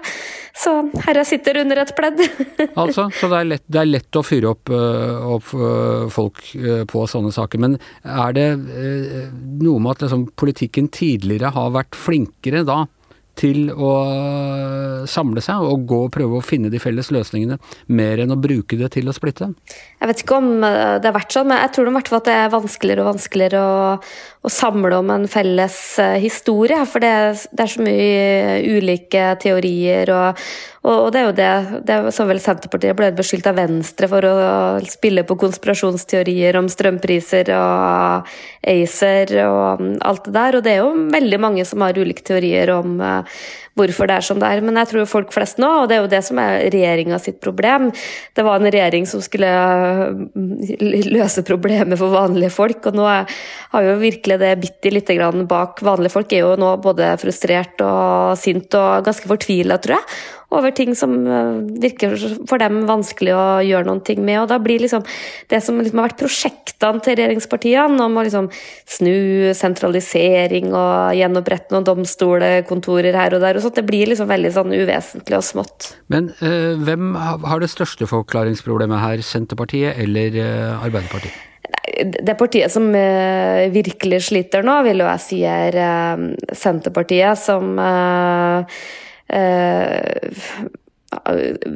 Så 0.56 0.72
her 1.04 1.20
jeg 1.20 1.28
sitter 1.28 1.60
under 1.60 1.82
et 1.82 1.92
pledd. 1.98 2.22
altså, 2.80 3.10
så 3.12 3.28
det 3.28 3.40
er, 3.42 3.50
lett, 3.52 3.64
det 3.68 3.82
er 3.82 3.90
lett 3.90 4.16
å 4.16 4.24
fyre 4.24 4.54
opp, 4.54 4.72
uh, 4.72 5.28
opp 5.36 5.52
uh, 5.52 6.08
folk 6.12 6.40
på 6.88 7.06
sånne 7.10 7.34
saker, 7.36 7.60
men 7.60 7.76
er 8.00 8.36
det 8.36 8.48
noe 8.56 9.76
med 9.82 9.92
at 9.92 10.06
liksom, 10.06 10.28
politikken 10.38 10.88
tidligere 10.94 11.52
har 11.52 11.74
vært 11.76 11.98
flinkere 11.98 12.64
da 12.64 12.86
til 13.36 13.68
å 13.70 13.92
samle 15.10 15.42
seg 15.44 15.64
og 15.64 15.84
gå 15.88 15.98
og 16.06 16.12
prøve 16.14 16.38
å 16.38 16.44
finne 16.44 16.70
de 16.72 16.80
felles 16.82 17.10
løsningene, 17.12 17.58
mer 17.92 18.22
enn 18.22 18.32
å 18.32 18.38
bruke 18.40 18.78
det 18.80 18.90
til 18.96 19.10
å 19.10 19.14
splitte? 19.16 19.50
Jeg 20.00 20.10
vet 20.10 20.22
ikke 20.24 20.38
om 20.40 20.64
eh, 20.64 20.96
det 21.00 21.10
har 21.10 21.16
vært 21.18 21.36
sånn, 21.36 21.50
men 21.50 21.60
jeg 21.60 21.74
tror 21.76 21.92
hvert 21.96 22.10
fall 22.12 22.22
at 22.22 22.28
det 22.28 22.36
er 22.40 22.54
vanskeligere 22.54 23.04
og 23.04 23.10
vanskeligere 23.12 23.60
å, 23.62 23.76
å 24.46 24.52
samle 24.52 24.94
om 25.00 25.10
en 25.10 25.26
felles 25.30 25.76
eh, 26.02 26.16
historie. 26.22 26.78
For 26.86 27.02
det, 27.02 27.12
det, 27.50 27.64
er 27.64 27.72
så 27.72 27.82
mye 27.82 28.78
ulike 28.78 29.24
teorier, 29.42 30.12
og, 30.14 30.42
og 30.86 31.08
det 31.14 31.20
er 31.20 31.26
jo 31.26 31.34
det, 31.40 31.50
det 31.88 31.98
så 32.14 32.28
vel 32.28 32.40
Senterpartiet 32.42 32.96
ble 32.98 33.10
beskyldt 33.16 33.50
av 33.50 33.58
Venstre 33.58 34.10
for 34.12 34.28
å 34.28 34.36
spille 34.86 35.26
på 35.26 35.38
konspirasjonsteorier 35.42 36.58
om 36.60 36.70
strømpriser 36.70 37.50
og 37.56 38.30
ACER 38.62 39.34
og 39.48 39.86
alt 40.06 40.28
det 40.28 40.36
der. 40.38 40.58
Og 40.58 40.66
det 40.66 40.76
er 40.76 40.82
jo 40.84 41.08
veldig 41.16 41.42
mange 41.42 41.66
som 41.66 41.82
har 41.82 41.98
ulike 41.98 42.26
teorier 42.26 42.70
om 42.76 43.00
uh, 43.02 43.40
hvorfor 43.76 44.08
det 44.08 44.18
er 44.18 44.26
som 44.26 44.40
det 44.40 44.48
er. 44.48 44.62
Men 44.64 44.80
jeg 44.80 44.90
tror 44.92 45.08
folk 45.10 45.34
flest 45.34 45.60
nå, 45.62 45.68
og 45.82 45.90
det 45.90 45.98
er 45.98 46.04
jo 46.04 46.12
det 46.12 46.22
som 46.26 46.40
er 46.42 46.66
regjeringa 46.72 47.18
sitt 47.22 47.38
problem 47.44 47.90
Det 48.36 48.44
var 48.44 48.60
en 48.60 48.70
regjering 48.70 49.06
som 49.08 49.22
skulle 49.24 49.50
eh, 49.50 51.06
løse 51.12 51.44
problemet 51.46 51.98
for 52.00 52.14
vanlige 52.14 52.52
folk, 52.54 52.88
og 52.88 52.98
nå 52.98 53.06
har 53.06 53.86
jo 53.86 53.98
virkelig 54.00 54.40
det 54.42 54.54
bitt 54.62 54.88
i 54.88 54.94
litt 54.94 55.12
bak. 55.48 55.82
Vanlige 55.84 56.14
folk 56.14 56.32
er 56.32 56.44
jo 56.44 56.56
nå 56.60 56.76
både 56.82 57.12
frustrert 57.20 57.80
og 57.84 58.36
sint 58.40 58.74
og 58.76 59.06
ganske 59.06 59.28
fortvila, 59.28 59.78
tror 59.82 59.98
jeg 59.98 60.04
over 60.54 60.70
ting 60.70 60.94
som 60.94 61.14
eh, 61.26 61.54
virker 61.82 62.14
for 62.46 62.62
dem 62.62 62.84
vanskelig 62.88 63.34
å 63.34 63.46
gjøre 63.66 63.88
noen 63.88 64.02
ting 64.06 64.22
med. 64.24 64.40
Og 64.42 64.50
da 64.52 64.58
blir 64.62 64.82
liksom 64.82 65.04
det 65.50 65.60
som 65.64 65.80
liksom 65.80 66.00
har 66.00 66.10
vært 66.10 66.20
prosjektene 66.22 67.02
til 67.02 67.18
regjeringspartiene, 67.18 67.98
om 68.04 68.18
å 68.18 68.26
liksom 68.26 68.50
snu 68.96 69.52
sentralisering 69.56 70.70
og 70.72 71.16
gjenopprette 71.18 71.74
noen 71.74 71.88
domstolekontorer 71.88 73.16
her 73.18 73.36
og 73.36 73.42
der, 73.42 73.58
og 73.58 73.66
sånt, 73.66 73.78
det 73.80 73.86
blir 73.88 74.12
liksom 74.12 74.30
veldig 74.30 74.54
sånn 74.54 74.76
uvesentlig 74.76 75.40
og 75.40 75.46
smått. 75.46 75.90
Men 76.12 76.30
øh, 76.38 76.76
hvem 76.86 77.16
har 77.18 77.62
det 77.62 77.72
største 77.72 78.08
forklaringsproblemet 78.10 79.02
her, 79.02 79.26
Senterpartiet 79.26 79.98
eller 80.02 80.40
øh, 80.42 80.86
Arbeiderpartiet? 80.86 81.42
Det 81.96 82.34
partiet 82.36 82.70
som 82.70 82.90
virkelig 83.72 84.18
sliter 84.26 84.64
nå, 84.66 84.74
vil 84.84 85.00
jo 85.00 85.06
jeg 85.06 85.22
si 85.22 85.38
er 85.48 85.76
Senterpartiet, 86.54 87.38
som 87.40 87.78
Eh, 87.80 88.78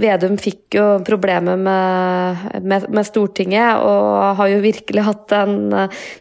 Vedum 0.01 0.37
fikk 0.39 0.77
jo 0.77 0.85
problemer 1.07 1.57
med, 1.59 2.43
med, 2.63 2.87
med, 2.91 3.07
Stortinget, 3.07 3.81
og 3.83 4.37
har 4.41 4.51
jo 4.53 4.61
virkelig 4.63 5.05
hatt 5.07 5.33
en 5.39 5.57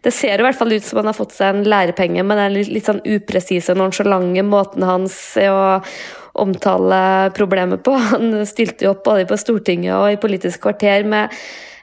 Det 0.05 0.13
ser 0.13 0.39
i 0.39 0.45
hvert 0.45 0.57
fall 0.57 0.74
ut 0.74 0.86
som 0.86 1.01
han 1.01 1.09
har 1.12 1.17
fått 1.17 1.36
seg 1.36 1.51
en 1.51 1.67
lærepenge, 1.67 2.24
men 2.24 2.39
den 2.39 2.55
litt, 2.55 2.71
litt 2.74 2.88
sånn 2.88 3.03
upresise, 3.05 3.75
nonsjalante 3.77 4.45
måten 4.45 4.86
hans 4.88 5.19
å 5.41 5.81
omtale 6.41 7.01
problemet 7.38 7.84
på. 7.86 7.96
Han 8.13 8.31
stilte 8.50 8.88
jo 8.88 8.93
opp 8.96 9.03
både 9.08 9.27
på 9.29 9.39
Stortinget 9.39 9.96
og 9.98 10.13
i 10.13 10.22
Politisk 10.22 10.63
kvarter 10.67 11.08
med 11.08 11.34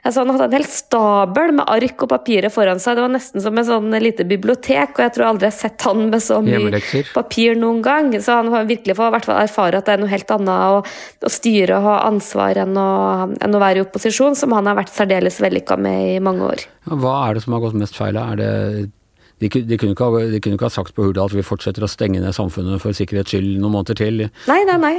Altså, 0.07 0.21
han 0.23 0.29
hadde 0.31 0.45
en 0.47 0.55
hel 0.55 0.67
stabel 0.71 1.53
med 1.57 1.67
ark 1.67 2.03
og 2.05 2.09
papirer 2.13 2.53
foran 2.53 2.79
seg. 2.79 2.95
Det 2.95 3.03
var 3.03 3.11
nesten 3.11 3.43
som 3.43 3.57
et 3.59 3.67
sånn 3.67 3.91
lite 3.99 4.23
bibliotek, 4.29 4.93
og 4.95 5.03
jeg 5.03 5.13
tror 5.17 5.27
aldri 5.27 5.49
jeg 5.49 5.55
har 5.55 5.57
sett 5.57 5.87
han 5.87 6.05
med 6.13 6.23
så 6.23 6.37
mye 6.45 6.81
papir 7.11 7.57
noen 7.59 7.81
gang. 7.83 8.13
Så 8.23 8.37
han 8.39 8.51
har 8.53 8.69
virkelig 8.69 8.95
fått 8.95 9.11
hvert 9.17 9.27
fall 9.27 9.41
erfare 9.41 9.81
at 9.81 9.89
det 9.89 9.97
er 9.97 10.03
noe 10.03 10.13
helt 10.13 10.31
annet 10.37 10.77
å, 10.77 10.79
å 11.27 11.33
styre 11.33 11.81
og 11.81 11.89
ha 11.89 11.97
ansvar 12.07 12.61
enn 12.63 12.79
å, 12.79 12.89
enn 13.35 13.57
å 13.57 13.63
være 13.63 13.81
i 13.81 13.83
opposisjon, 13.83 14.37
som 14.39 14.55
han 14.55 14.69
har 14.71 14.79
vært 14.79 14.95
særdeles 14.95 15.41
vellykka 15.43 15.75
med 15.81 16.13
i 16.13 16.21
mange 16.23 16.53
år. 16.53 16.67
Hva 16.87 17.17
er 17.25 17.35
det 17.35 17.43
som 17.43 17.57
har 17.57 17.65
gått 17.65 17.75
mest 17.81 17.99
feil? 17.99 18.15
Er 18.21 18.39
det 18.39 18.53
de, 19.37 19.49
de, 19.49 19.77
kunne 19.77 19.93
ha, 19.93 20.21
de 20.31 20.39
kunne 20.41 20.57
ikke 20.57 20.65
ha 20.65 20.73
sagt 20.73 20.95
på 20.97 21.05
Hurdal 21.05 21.29
at 21.29 21.35
vi 21.37 21.45
fortsetter 21.45 21.85
å 21.85 21.89
stenge 21.91 22.21
ned 22.23 22.33
samfunnet 22.33 22.81
for 22.81 22.95
sikkerhets 22.97 23.35
skyld 23.35 23.59
noen 23.61 23.75
måneder 23.75 23.99
til. 23.99 24.23
Nei, 24.49 24.61
nei, 24.65 24.77
nei. 24.81 24.93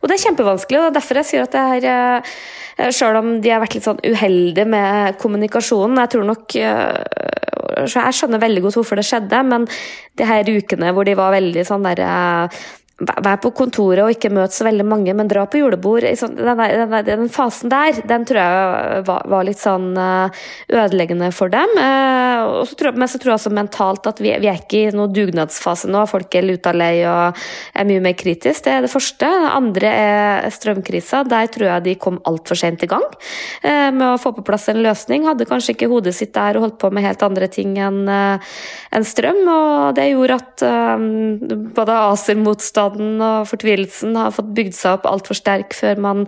Og 0.00 0.08
det 0.08 0.16
er 0.16 0.24
kjempevanskelig, 0.24 0.80
og 0.80 0.88
er 0.88 0.96
derfor 0.96 1.20
jeg 1.20 1.28
sier 1.30 1.46
at 1.46 1.54
det 1.54 1.66
er 1.76 1.90
eh, 1.92 2.90
Selv 2.92 3.22
om 3.22 3.28
de 3.40 3.52
har 3.52 3.62
vært 3.62 3.78
litt 3.78 3.86
sånn 3.86 4.02
uheldige 4.04 4.66
med 4.68 5.20
kommunikasjonen, 5.22 6.00
jeg 6.02 6.12
tror 6.12 6.26
nok 6.28 6.56
eh, 6.60 7.86
Jeg 7.86 8.18
skjønner 8.18 8.42
veldig 8.42 8.64
godt 8.66 8.80
hvorfor 8.80 9.00
det 9.00 9.06
skjedde, 9.06 9.44
men 9.48 9.68
de 10.18 10.26
her 10.28 10.50
ukene 10.50 10.90
hvor 10.96 11.06
de 11.06 11.14
var 11.18 11.36
veldig 11.36 11.64
sånn 11.68 11.86
der 11.86 12.02
eh, 12.04 12.66
Vær 12.96 13.36
på 13.44 13.50
kontoret 13.52 14.00
og 14.00 14.14
ikke 14.14 14.30
møt 14.32 14.54
så 14.56 14.64
veldig 14.64 14.84
mange, 14.88 15.12
men 15.12 15.28
dra 15.28 15.42
på 15.44 15.58
julebord. 15.60 16.06
Sånn, 16.16 16.32
den, 16.38 16.60
den, 16.80 16.94
den 17.04 17.26
fasen 17.28 17.68
der, 17.68 17.98
den 18.08 18.22
tror 18.24 18.38
jeg 18.40 19.02
var, 19.04 19.26
var 19.28 19.44
litt 19.44 19.60
sånn 19.60 19.90
eh, 20.00 20.46
ødeleggende 20.72 21.28
for 21.36 21.52
dem. 21.52 21.74
Eh, 21.76 22.72
tror 22.80 22.96
men 22.96 23.10
så 23.12 23.20
tror 23.20 23.34
jeg 23.34 23.40
også 23.42 23.52
mentalt 23.52 24.08
at 24.08 24.22
vi, 24.24 24.30
vi 24.40 24.48
er 24.48 24.62
ikke 24.62 24.80
i 24.80 24.94
noen 24.96 25.12
dugnadsfase 25.12 25.90
nå. 25.92 26.06
Folk 26.08 26.38
er 26.40 26.46
luta 26.48 26.72
lei 26.72 27.02
og 27.04 27.36
er 27.76 27.88
mye 27.90 28.00
mer 28.06 28.14
kritisk. 28.16 28.64
Det 28.64 28.72
er 28.78 28.86
det 28.86 28.92
første. 28.94 29.28
Det 29.28 29.52
andre 29.58 29.92
er 29.92 30.48
strømkrisa. 30.56 31.20
Der 31.28 31.52
tror 31.52 31.68
jeg 31.68 31.86
de 31.90 31.96
kom 32.00 32.16
altfor 32.24 32.56
sent 32.56 32.86
i 32.86 32.88
gang 32.88 33.04
eh, 33.60 33.92
med 33.92 34.06
å 34.14 34.16
få 34.22 34.32
på 34.38 34.46
plass 34.48 34.70
en 34.72 34.80
løsning. 34.80 35.28
Hadde 35.28 35.48
kanskje 35.52 35.76
ikke 35.76 35.90
hodet 35.92 36.16
sitt 36.16 36.32
der 36.32 36.56
og 36.56 36.70
holdt 36.70 36.80
på 36.80 36.92
med 36.96 37.04
helt 37.04 37.28
andre 37.28 37.52
ting 37.52 37.76
enn 37.76 38.08
en 38.08 39.04
strøm. 39.12 39.44
Og 39.44 40.00
det 40.00 40.08
gjorde 40.14 40.40
at 40.40 40.66
både 41.76 42.00
ACER-motstanden 42.86 43.22
og 43.24 43.48
fortvilelsen 43.50 44.16
har 44.16 44.34
fått 44.34 44.52
bygd 44.56 44.74
seg 44.76 44.98
opp 44.98 45.06
altfor 45.08 45.36
sterk 45.36 45.74
før 45.74 46.00
man 46.02 46.24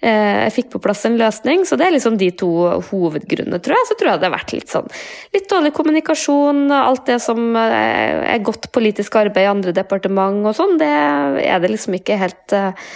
eh, 0.00 0.46
fikk 0.52 0.70
på 0.72 0.80
plass 0.82 1.04
en 1.06 1.18
løsning. 1.18 1.64
Så 1.66 1.76
det 1.76 1.86
er 1.86 1.94
liksom 1.96 2.16
de 2.18 2.30
to 2.30 2.50
hovedgrunnene, 2.90 3.60
tror 3.60 3.76
jeg. 3.76 3.88
Så 3.88 3.98
tror 3.98 4.12
jeg 4.12 4.22
det 4.22 4.28
har 4.28 4.36
vært 4.36 4.54
litt 4.54 4.72
sånn 4.72 4.88
litt 5.34 5.48
dårlig 5.50 5.72
kommunikasjon. 5.76 6.66
Alt 6.72 7.06
det 7.10 7.20
som 7.24 7.56
eh, 7.56 8.24
er 8.34 8.44
godt 8.44 8.70
politisk 8.72 9.16
arbeid 9.16 9.46
i 9.46 9.52
andre 9.52 9.76
departement 9.76 10.46
og 10.46 10.56
sånn, 10.56 10.76
det 10.80 10.90
er 10.90 11.62
det 11.62 11.72
liksom 11.72 11.98
ikke 11.98 12.20
helt 12.20 12.56
eh, 12.56 12.90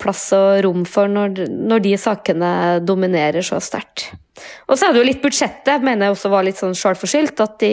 plass 0.00 0.30
og 0.36 0.62
rom 0.66 0.86
for 0.88 1.10
når, 1.10 1.44
når 1.48 1.84
de 1.84 1.98
sakene 2.00 2.54
dominerer 2.84 3.44
så 3.46 3.60
sterkt. 3.62 4.10
Og 4.68 4.78
så 4.78 4.88
er 4.88 4.94
det 4.94 5.02
jo 5.02 5.08
litt 5.08 5.22
budsjettet, 5.22 5.84
mener 5.84 6.08
jeg 6.08 6.16
også 6.16 6.32
var 6.32 6.46
litt 6.46 6.60
sånn 6.60 6.76
sjølforskyldt. 6.76 7.40
At 7.44 7.56
de, 7.62 7.72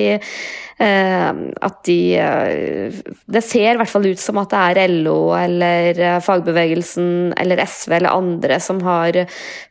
eh, 0.83 1.41
at 1.67 1.77
de 1.87 1.97
eh, 2.19 2.99
Det 3.25 3.41
ser 3.43 3.73
i 3.73 3.79
hvert 3.79 3.91
fall 3.91 4.07
ut 4.07 4.21
som 4.21 4.39
at 4.41 4.53
det 4.53 4.61
er 4.85 4.93
LO 4.93 5.33
eller 5.37 5.99
eh, 5.99 6.19
fagbevegelsen 6.23 7.35
eller 7.39 7.61
SV 7.65 7.97
eller 7.99 8.15
andre 8.15 8.59
som 8.63 8.81
har 8.85 9.21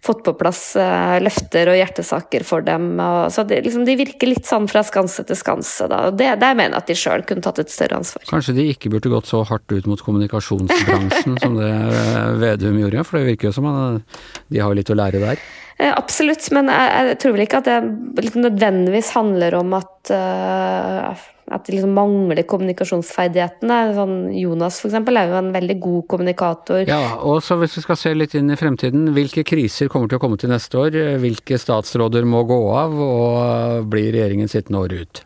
fått 0.04 0.24
på 0.26 0.36
plass 0.38 0.62
eh, 0.80 1.16
løfter 1.24 1.72
og 1.72 1.78
hjertesaker 1.80 2.46
for 2.46 2.64
dem. 2.66 2.94
Og, 3.00 3.32
så 3.34 3.46
det, 3.48 3.62
liksom, 3.66 3.86
de 3.88 3.98
virker 4.00 4.30
litt 4.30 4.48
sånn 4.48 4.68
fra 4.70 4.84
skanse 4.86 5.26
til 5.28 5.38
skanse. 5.38 5.88
Da. 5.90 6.06
Og 6.10 6.18
det, 6.20 6.30
der 6.42 6.56
mener 6.56 6.76
jeg 6.76 6.82
at 6.84 6.92
de 6.92 6.98
sjøl 6.98 7.26
kunne 7.28 7.44
tatt 7.44 7.62
et 7.62 7.72
større 7.72 8.00
ansvar. 8.00 8.24
Kanskje 8.30 8.56
de 8.58 8.68
ikke 8.72 8.92
burde 8.92 9.12
gått 9.12 9.30
så 9.30 9.42
hardt 9.48 9.72
ut 9.72 9.88
mot 9.90 10.00
kommunikasjonsbransjen 10.04 11.38
som 11.42 11.58
det 11.60 11.72
eh, 11.72 12.32
Vedum 12.44 12.78
gjorde, 12.80 13.04
for 13.06 13.20
det 13.20 13.28
virker 13.32 13.50
jo 13.50 13.56
som 13.56 13.68
at 13.70 14.18
de 14.52 14.62
har 14.62 14.74
litt 14.76 14.90
å 14.92 14.98
lære 14.98 15.22
der. 15.22 15.44
Eh, 15.78 15.90
Absolutt, 15.90 16.46
men 16.54 16.70
jeg, 16.70 16.90
jeg 17.10 17.20
tror 17.22 17.34
vel 17.34 17.44
ikke 17.46 17.60
at 17.62 17.68
det 17.70 18.24
liksom 18.26 18.44
nødvendigvis 18.44 19.12
handler 19.16 19.56
om 19.58 19.74
at, 19.74 20.12
uh, 20.14 21.24
at 21.50 21.66
de 21.66 21.74
liksom 21.74 21.96
mangler 21.96 22.44
kommunikasjonsferdighetene. 22.50 23.80
Sånn 23.96 24.16
Jonas 24.38 24.78
for 24.82 24.92
eksempel, 24.92 25.18
er 25.18 25.32
jo 25.32 25.40
en 25.40 25.50
veldig 25.56 25.78
god 25.82 26.06
kommunikator. 26.14 26.84
Ja, 26.86 27.18
og 27.18 27.42
så 27.46 27.58
hvis 27.58 27.74
vi 27.80 27.84
skal 27.88 28.00
se 28.00 28.14
litt 28.14 28.38
inn 28.38 28.54
i 28.54 28.58
fremtiden, 28.60 29.10
hvilke 29.16 29.46
kriser 29.46 29.90
kommer 29.92 30.10
til 30.10 30.20
å 30.20 30.24
komme 30.24 30.38
til 30.40 30.54
neste 30.54 30.78
år? 30.78 30.98
Hvilke 31.24 31.58
statsråder 31.60 32.26
må 32.28 32.46
gå 32.48 32.60
av, 32.78 32.94
og 32.94 33.90
blir 33.90 34.12
regjeringen 34.14 34.50
sittende 34.52 34.84
året 34.86 35.02
ut? 35.02 35.24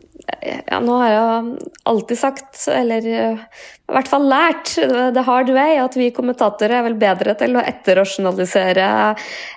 Ja, 0.68 0.80
nå 0.84 0.98
har 1.00 1.12
jeg 1.12 1.68
alltid 1.88 2.20
sagt, 2.20 2.56
eller 2.72 3.06
eh, 3.08 3.44
i 3.88 3.94
hvert 3.96 4.08
fall 4.10 4.26
lært, 4.28 4.74
the 5.16 5.22
hard 5.24 5.48
way, 5.56 5.78
at 5.80 5.94
vi 5.96 6.10
kommentatorer 6.12 6.74
er 6.76 6.84
vel 6.84 6.96
bedre 7.00 7.32
til 7.40 7.54
å 7.56 7.62
etterrasjonalisere 7.64 8.88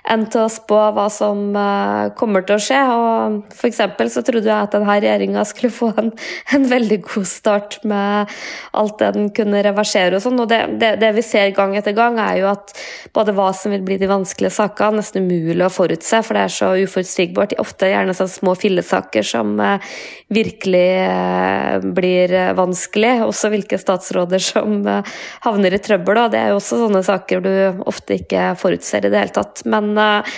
enn 0.08 0.22
til 0.32 0.46
å 0.46 0.52
spå 0.52 0.78
hva 0.96 1.04
som 1.12 1.50
eh, 1.52 2.06
kommer 2.16 2.46
til 2.48 2.56
å 2.56 2.62
skje. 2.64 2.78
Og 2.96 3.52
for 3.52 3.68
eksempel 3.68 4.08
så 4.12 4.22
trodde 4.24 4.48
jeg 4.48 4.56
at 4.56 4.72
denne 4.72 4.88
regjeringa 4.88 5.44
skulle 5.44 5.72
få 5.76 5.90
en, 6.00 6.08
en 6.56 6.64
veldig 6.70 6.98
god 7.10 7.28
start 7.28 7.76
med 7.84 8.32
alt 8.80 8.96
det 9.02 9.10
den 9.18 9.28
kunne 9.36 9.60
reversere 9.66 10.16
og 10.16 10.24
sånn. 10.24 10.40
Og 10.40 10.48
det, 10.48 10.62
det, 10.80 10.94
det 11.04 11.12
vi 11.18 11.26
ser 11.28 11.52
gang 11.52 11.76
etter 11.76 11.92
gang, 11.98 12.16
er 12.16 12.40
jo 12.40 12.48
at 12.54 12.72
både 13.12 13.36
hva 13.36 13.50
som 13.52 13.76
vil 13.76 13.84
bli 13.84 14.00
de 14.00 14.08
vanskelige 14.08 14.56
sakene, 14.56 15.02
nesten 15.02 15.28
umulig 15.28 15.68
å 15.68 15.72
forutse, 15.76 16.22
for 16.24 16.40
det 16.40 16.46
er 16.46 16.56
så 16.56 16.72
uforutsigbart. 16.86 17.58
Ofte 17.60 17.90
er 17.90 17.98
gjerne 17.98 18.16
sånn 18.16 18.32
små 18.32 18.56
fillesaker 18.56 19.28
som 19.34 19.52
eh, 19.60 19.92
virkelig 20.32 20.88
eh, 21.04 21.86
blir 22.00 22.36
vanskelig. 22.56 23.18
Også 23.28 23.52
hvilke 23.52 23.76
statsråder 23.76 24.21
som 24.42 24.86
eh, 24.88 25.14
havner 25.46 25.74
i 25.74 25.80
trøbbel. 25.82 26.20
Og 26.24 26.34
det 26.34 26.40
er 26.40 26.52
jo 26.52 26.60
også 26.60 26.80
sånne 26.84 27.02
saker 27.06 27.42
du 27.44 27.54
ofte 27.88 28.18
ikke 28.20 28.52
forutser 28.60 29.06
i 29.06 29.12
det 29.12 29.24
hele 29.24 29.36
tatt. 29.36 29.64
Men 29.68 29.92
eh, 29.98 30.36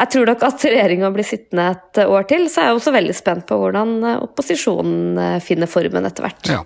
jeg 0.00 0.12
tror 0.14 0.30
nok 0.32 0.44
at 0.48 0.68
regjeringa 0.68 1.12
blir 1.14 1.28
sittende 1.28 1.70
et 1.74 2.02
år 2.04 2.28
til, 2.30 2.46
så 2.50 2.62
er 2.62 2.70
jeg 2.70 2.78
også 2.80 2.94
veldig 2.96 3.16
spent 3.16 3.48
på 3.48 3.58
hvordan 3.60 3.96
eh, 4.00 4.22
opposisjonen 4.28 5.40
finner 5.44 5.70
formen 5.70 6.08
etter 6.08 6.28
hvert. 6.28 6.52
Ja. 6.52 6.62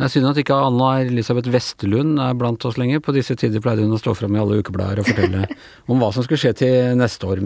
Det 0.00 0.06
er 0.06 0.12
synd 0.14 0.28
at 0.30 0.38
ikke 0.40 0.56
Anna 0.56 0.86
Elisabeth 1.04 1.50
Westerlund 1.52 2.16
er 2.24 2.36
blant 2.40 2.64
oss 2.64 2.78
lenger. 2.80 3.02
På 3.04 3.12
disse 3.12 3.34
tider 3.36 3.60
pleide 3.60 3.84
hun 3.84 3.92
å 3.92 3.98
stå 4.00 4.14
fram 4.16 4.32
i 4.36 4.40
alle 4.40 4.56
ukeblader 4.62 5.02
og 5.02 5.10
fortelle 5.10 5.42
om 5.92 6.00
hva 6.00 6.08
som 6.16 6.24
skulle 6.24 6.40
skje 6.40 6.54
til 6.62 6.96
neste 6.96 7.28
år. 7.28 7.42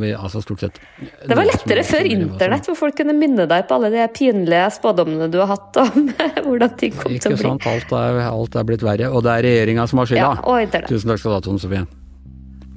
Vi- 0.00 0.10
altså 0.18 0.42
stort 0.42 0.64
sett 0.66 0.80
Det 1.22 1.38
var 1.38 1.46
lettere 1.46 1.84
før 1.86 2.08
internett, 2.10 2.66
hvor 2.66 2.80
folk 2.82 2.98
kunne 2.98 3.14
minne 3.14 3.46
deg 3.46 3.68
på 3.70 3.78
alle 3.78 3.92
de 3.94 4.08
pinlige 4.16 4.66
spådommene 4.74 5.30
du 5.30 5.38
har 5.44 5.52
hatt 5.54 5.78
om 5.84 6.10
hvordan 6.48 6.74
ting 6.82 6.96
kom 6.98 7.14
til 7.14 7.14
å 7.14 7.36
bli. 7.36 7.38
Ikke 7.38 7.42
sant, 7.46 7.68
alt 7.70 7.94
er, 8.02 8.22
alt 8.26 8.58
er 8.58 8.66
blitt 8.72 8.82
verre. 8.82 9.12
Og 9.14 9.22
det 9.22 9.36
er 9.38 9.46
regjeringa 9.52 9.86
som 9.86 10.02
har 10.02 10.10
skylda. 10.10 10.32
Ja. 10.42 10.86
Tusen 10.90 11.14
takk 11.14 11.22
skal 11.22 11.30
du 11.30 11.38
ha, 11.38 11.44
Tone 11.46 11.62
Sofie. 11.62 11.86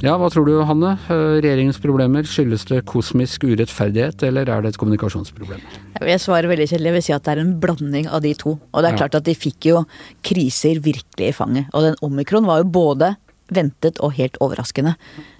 Ja, 0.05 0.13
hva 0.21 0.27
tror 0.29 0.45
du, 0.45 0.53
Hanne? 0.61 0.91
Eh, 1.09 1.39
Regjeringens 1.41 1.79
problemer, 1.81 2.25
skyldes 2.29 2.67
det 2.69 2.83
kosmisk 2.85 3.47
urettferdighet, 3.49 4.21
eller 4.27 4.45
er 4.53 4.61
det 4.61 4.75
et 4.75 4.77
kommunikasjonsproblem? 4.77 5.63
Jeg 6.05 6.21
svarer 6.21 6.45
veldig 6.51 6.67
kjedelig. 6.69 6.91
Jeg 6.91 6.97
vil 6.99 7.05
si 7.07 7.15
at 7.15 7.23
det 7.25 7.33
er 7.33 7.41
en 7.41 7.55
blanding 7.63 8.09
av 8.13 8.21
de 8.21 8.35
to. 8.37 8.59
Og 8.73 8.83
det 8.83 8.91
er 8.91 8.93
Ja. 8.93 8.97
klart 9.01 9.15
at 9.15 9.23
de 9.25 9.33
fikk 9.33 9.65
jo 9.65 9.85
kriser 10.21 10.77
virkelig 10.79 11.29
i 11.29 11.33
fanget. 11.33 11.65
Og 11.73 11.81
den 11.81 11.95
omikron 12.03 12.45
var 12.45 12.61
jo 12.61 12.69
både 12.69 13.15
ventet 13.49 13.97
og 13.99 14.13
helt 14.13 14.37
overraskende. 14.39 14.95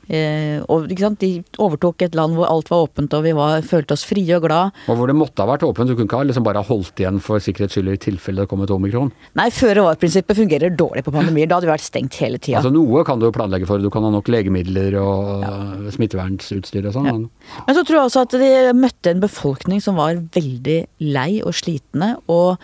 Eh, 0.09 0.59
og? 0.67 0.87
De 0.87 1.31
overtok 1.59 2.01
et 2.05 2.15
land 2.15 2.35
hvor 2.37 2.47
alt 2.49 2.69
var 2.71 2.85
åpent 2.87 3.13
og 3.13 3.23
vi 3.23 3.33
var, 3.35 3.61
følte 3.61 3.93
oss 3.95 4.05
frie 4.07 4.35
og 4.37 4.43
glad. 4.47 4.71
Og 4.87 4.97
hvor 4.99 5.07
det 5.07 5.15
måtte 5.17 5.43
ha 5.43 5.47
vært 5.49 5.65
åpent, 5.67 5.87
du 5.89 5.95
kunne 5.95 6.07
ikke 6.07 6.21
ha 6.21 6.27
liksom 6.29 6.45
bare 6.47 6.63
holdt 6.67 6.99
igjen 7.03 7.19
for 7.23 7.39
sikkerhets 7.43 7.75
skyld 7.77 7.91
i 7.93 7.97
tilfelle 7.97 8.43
det 8.43 8.49
kom 8.51 8.61
et 8.63 8.71
omikron. 8.73 9.11
Nei, 9.39 9.49
føre 9.51 9.83
var-prinsippet 9.87 10.37
fungerer 10.39 10.75
dårlig 10.77 11.03
på 11.07 11.11
pandemier. 11.15 11.47
Da 11.49 11.57
hadde 11.59 11.67
vi 11.69 11.73
vært 11.73 11.85
stengt 11.87 12.15
hele 12.21 12.37
tida. 12.39 12.59
Altså 12.61 12.71
Noe 12.73 13.03
kan 13.07 13.19
du 13.19 13.27
jo 13.27 13.33
planlegge 13.35 13.67
for, 13.69 13.79
du 13.83 13.89
kan 13.93 14.03
ha 14.07 14.11
nok 14.13 14.27
legemidler 14.31 14.99
og 15.01 15.91
smittevernutstyr 15.95 16.85
og 16.87 16.93
sånn. 16.93 17.03
men- 17.11 17.29
Men 17.67 17.75
så 17.75 17.83
tror 17.83 17.97
jeg 17.97 18.05
også 18.11 18.21
at 18.21 18.31
de 18.31 18.73
møtte 18.73 19.11
en 19.11 19.19
befolkning 19.21 19.81
som 19.81 19.95
var 19.95 20.15
veldig 20.15 20.87
lei 20.99 21.41
og 21.41 21.53
slitne, 21.53 22.17
og 22.27 22.57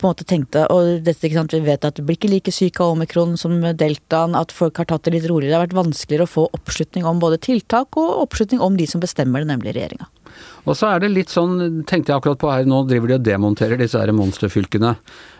på 0.00 0.08
en 0.08 0.14
måte 0.14 0.26
tenkte 0.28 0.64
og 0.72 1.04
dette, 1.04 1.28
Vi 1.28 1.60
vet 1.60 1.84
at 1.84 1.96
du 1.96 2.02
blir 2.02 2.16
ikke 2.16 2.32
like 2.32 2.52
syk 2.52 2.80
av 2.80 2.94
omikron 2.94 3.36
som 3.36 3.60
deltaen, 3.60 4.34
at 4.34 4.52
folk 4.52 4.78
har 4.78 4.88
tatt 4.88 5.04
det 5.04 5.14
litt 5.14 5.28
roligere. 5.28 5.52
Det 5.52 5.58
har 5.58 5.66
vært 5.66 5.80
vanskeligere 5.84 6.24
å 6.24 6.34
få 6.34 6.46
oppslutning 6.56 7.04
om 7.04 7.20
både 7.20 7.38
tiltak 7.38 7.96
og 8.00 8.24
oppslutning 8.24 8.60
om 8.60 8.76
de 8.76 8.86
som 8.88 9.02
bestemmer 9.02 9.44
det, 9.44 9.50
nemlig 9.52 9.76
regjeringa. 9.76 10.08
Og 10.68 10.76
så 10.76 10.90
er 10.90 11.02
det 11.02 11.10
litt 11.12 11.32
sånn, 11.32 11.84
tenkte 11.88 12.12
jeg 12.12 12.20
akkurat 12.20 12.40
på 12.40 12.50
her, 12.52 12.66
nå 12.68 12.82
driver 12.88 13.10
de 13.10 13.16
og 13.18 13.24
demonterer 13.26 13.80
disse 13.80 14.00
her 14.00 14.12
monsterfylkene. 14.14 14.94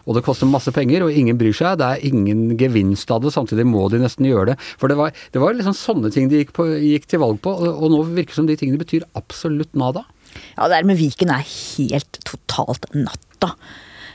Og 0.09 0.17
det 0.17 0.25
koster 0.26 0.49
masse 0.49 0.73
penger, 0.75 1.05
og 1.05 1.17
ingen 1.17 1.38
bryr 1.40 1.55
seg. 1.57 1.79
Det 1.81 1.88
er 1.88 2.07
ingen 2.09 2.57
gevinst 2.61 3.11
av 3.12 3.23
det, 3.25 3.33
samtidig 3.35 3.69
må 3.69 3.87
de 3.93 4.00
nesten 4.02 4.29
gjøre 4.29 4.52
det. 4.52 4.57
For 4.81 4.93
det 4.93 4.97
var, 5.00 5.12
det 5.33 5.43
var 5.43 5.57
liksom 5.57 5.76
sånne 5.76 6.12
ting 6.14 6.31
de 6.33 6.40
gikk, 6.40 6.55
på, 6.57 6.67
gikk 6.81 7.07
til 7.11 7.23
valg 7.23 7.40
på, 7.45 7.52
og, 7.52 7.69
og 7.85 7.93
nå 7.93 8.00
virker 8.09 8.35
det 8.35 8.40
som 8.40 8.49
de 8.49 8.59
tingene 8.61 8.81
betyr 8.81 9.07
absolutt 9.19 9.76
nada. 9.79 10.07
Ja, 10.57 10.67
det 10.67 10.75
der 10.79 10.88
med 10.88 11.00
Viken 11.00 11.33
er 11.35 11.47
helt 11.47 12.21
totalt 12.26 12.88
natta. 12.97 13.55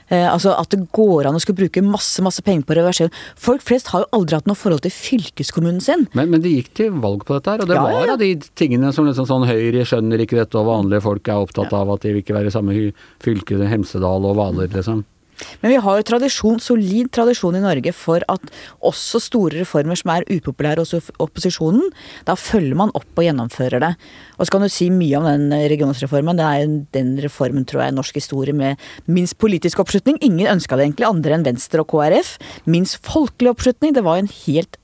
Eh, 0.09 0.25
altså 0.29 0.53
At 0.59 0.69
det 0.69 0.83
går 0.93 1.25
an 1.29 1.37
å 1.37 1.41
skulle 1.41 1.63
bruke 1.63 1.81
masse 1.85 2.21
masse 2.25 2.43
penger 2.45 2.67
på 2.67 2.77
reversering. 2.77 3.13
Folk 3.41 3.63
flest 3.65 3.89
har 3.93 4.03
jo 4.05 4.11
aldri 4.19 4.37
hatt 4.37 4.49
noe 4.49 4.59
forhold 4.59 4.83
til 4.85 4.93
fylkeskommunen 4.93 5.81
sin. 5.81 6.05
Men, 6.13 6.29
men 6.33 6.43
de 6.43 6.53
gikk 6.59 6.73
til 6.77 6.93
valg 7.01 7.25
på 7.25 7.37
dette 7.39 7.55
her, 7.55 7.63
og 7.65 7.71
det 7.71 7.79
Ja, 7.79 7.83
var 7.87 8.13
av 8.15 8.21
de 8.21 8.31
tingene 8.57 8.93
som 8.93 9.07
liksom 9.09 9.27
sånn 9.29 9.47
Høyre 9.49 9.85
skjønner 9.87 10.21
ikke 10.21 10.37
dette, 10.39 10.59
og 10.61 10.69
vanlige 10.69 11.05
folk 11.05 11.27
er 11.27 11.41
opptatt 11.41 11.73
av 11.73 11.95
at 11.95 12.05
de 12.05 12.13
vil 12.13 12.23
ikke 12.23 12.37
være 12.37 12.51
i 12.51 12.55
samme 12.55 12.77
fylke, 13.23 13.57
Hemsedal 13.65 14.25
og 14.29 14.37
Hvaler, 14.37 14.69
liksom. 14.69 15.03
Men 15.61 15.73
vi 15.73 15.79
har 15.83 15.99
jo 15.99 16.05
tradisjon, 16.07 16.59
solid 16.63 17.09
tradisjon 17.15 17.57
i 17.57 17.63
Norge 17.63 17.93
for 17.95 18.23
at 18.31 18.51
også 18.85 19.21
store 19.23 19.61
reformer 19.61 19.99
som 19.99 20.13
er 20.13 20.27
upopulære 20.31 20.83
hos 20.83 21.11
opposisjonen, 21.21 21.83
da 22.27 22.37
følger 22.39 22.77
man 22.79 22.93
opp 22.97 23.09
og 23.15 23.25
gjennomfører 23.25 23.83
det. 23.83 23.91
Og 24.37 24.45
så 24.45 24.55
kan 24.55 24.65
du 24.65 24.71
si 24.71 24.89
mye 24.93 25.19
om 25.19 25.27
den 25.27 25.49
regionsreformen. 25.71 26.39
Det 26.39 26.47
er 26.47 26.77
den 26.95 27.13
reformen, 27.23 27.67
tror 27.67 27.85
jeg, 27.85 27.93
i 27.93 27.99
norsk 27.99 28.21
historie 28.21 28.55
med 28.55 28.81
minst 29.07 29.37
politisk 29.41 29.83
oppslutning. 29.83 30.19
Ingen 30.25 30.51
ønska 30.55 30.77
det 30.77 30.87
egentlig, 30.89 31.09
andre 31.09 31.37
enn 31.37 31.47
Venstre 31.47 31.83
og 31.83 31.91
KrF. 31.91 32.35
Minst 32.69 32.99
folkelig 33.05 33.55
oppslutning. 33.55 33.95
Det 33.95 34.05
var 34.05 34.21
en 34.21 34.31
helt 34.45 34.79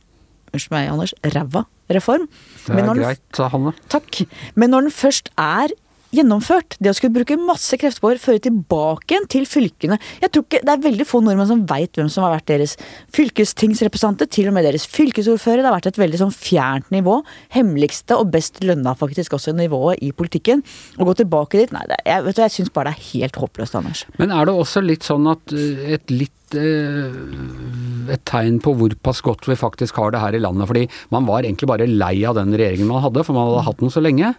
Unnskyld 0.51 0.73
meg, 0.75 0.89
Anders. 0.91 1.13
Ræva 1.23 1.61
reform. 1.95 2.25
Det 2.65 2.75
er 2.75 2.89
greit, 2.97 3.21
sa 3.35 3.47
Hanne. 3.51 3.71
Takk. 3.91 4.23
Men 4.59 4.73
når 4.73 4.87
den 4.87 4.95
først 4.95 5.31
er 5.39 5.71
gjennomført. 6.15 6.77
Det 6.79 6.91
å 6.91 6.95
skulle 6.97 7.15
bruke 7.15 7.37
masse 7.39 7.77
krefter 7.79 8.03
på 8.03 8.11
å 8.11 8.21
føre 8.21 8.43
tilbake 8.43 9.15
igjen 9.15 9.27
til 9.31 9.47
fylkene. 9.49 9.99
Jeg 10.21 10.31
tror 10.31 10.45
ikke, 10.45 10.61
Det 10.61 10.73
er 10.73 10.83
veldig 10.85 11.07
få 11.07 11.21
nordmenn 11.23 11.49
som 11.49 11.65
veit 11.65 11.97
hvem 11.97 12.09
som 12.11 12.25
har 12.25 12.35
vært 12.35 12.49
deres 12.51 12.77
fylkestingsrepresentanter. 13.15 14.29
Til 14.31 14.49
og 14.51 14.55
med 14.55 14.67
deres 14.67 14.85
fylkesordfører. 14.91 15.63
Det 15.63 15.69
har 15.69 15.77
vært 15.77 15.91
et 15.91 16.01
veldig 16.01 16.21
sånn 16.21 16.35
fjernt 16.35 16.91
nivå. 16.93 17.21
Hemmeligste 17.55 18.17
og 18.19 18.31
best 18.33 18.61
lønna 18.63 18.95
faktisk 18.97 19.33
også 19.37 19.55
nivået 19.57 20.01
i 20.01 20.11
politikken. 20.11 20.63
Å 20.97 21.07
gå 21.07 21.15
tilbake 21.21 21.61
dit, 21.61 21.73
nei, 21.75 21.85
det, 21.89 22.01
jeg, 22.05 22.25
vet 22.27 22.43
jeg 22.43 22.55
syns 22.57 22.73
bare 22.75 22.91
det 22.91 22.99
er 22.99 23.09
helt 23.13 23.41
håpløst, 23.41 23.75
Anders. 23.77 24.05
Men 24.19 24.33
er 24.35 24.47
det 24.47 24.55
også 24.55 24.83
litt 24.83 25.07
sånn 25.07 25.27
at 25.31 25.55
eh, 25.55 25.97
et 25.97 26.13
litt 26.13 26.35
et 26.55 28.23
tegn 28.27 28.59
på 28.63 28.73
hvor 28.77 28.93
pass 29.03 29.21
godt 29.23 29.47
vi 29.49 29.57
faktisk 29.59 29.99
har 30.01 30.13
det 30.13 30.21
her 30.21 30.35
i 30.35 30.41
landet. 30.41 30.67
Fordi 30.69 30.83
man 31.13 31.27
var 31.27 31.45
egentlig 31.45 31.69
bare 31.69 31.87
lei 31.87 32.23
av 32.27 32.37
den 32.37 32.53
regjeringen 32.55 32.89
man 32.89 33.03
hadde, 33.05 33.23
for 33.27 33.37
man 33.37 33.49
hadde 33.49 33.65
hatt 33.67 33.81
den 33.83 33.93
så 33.93 34.03
lenge. 34.03 34.33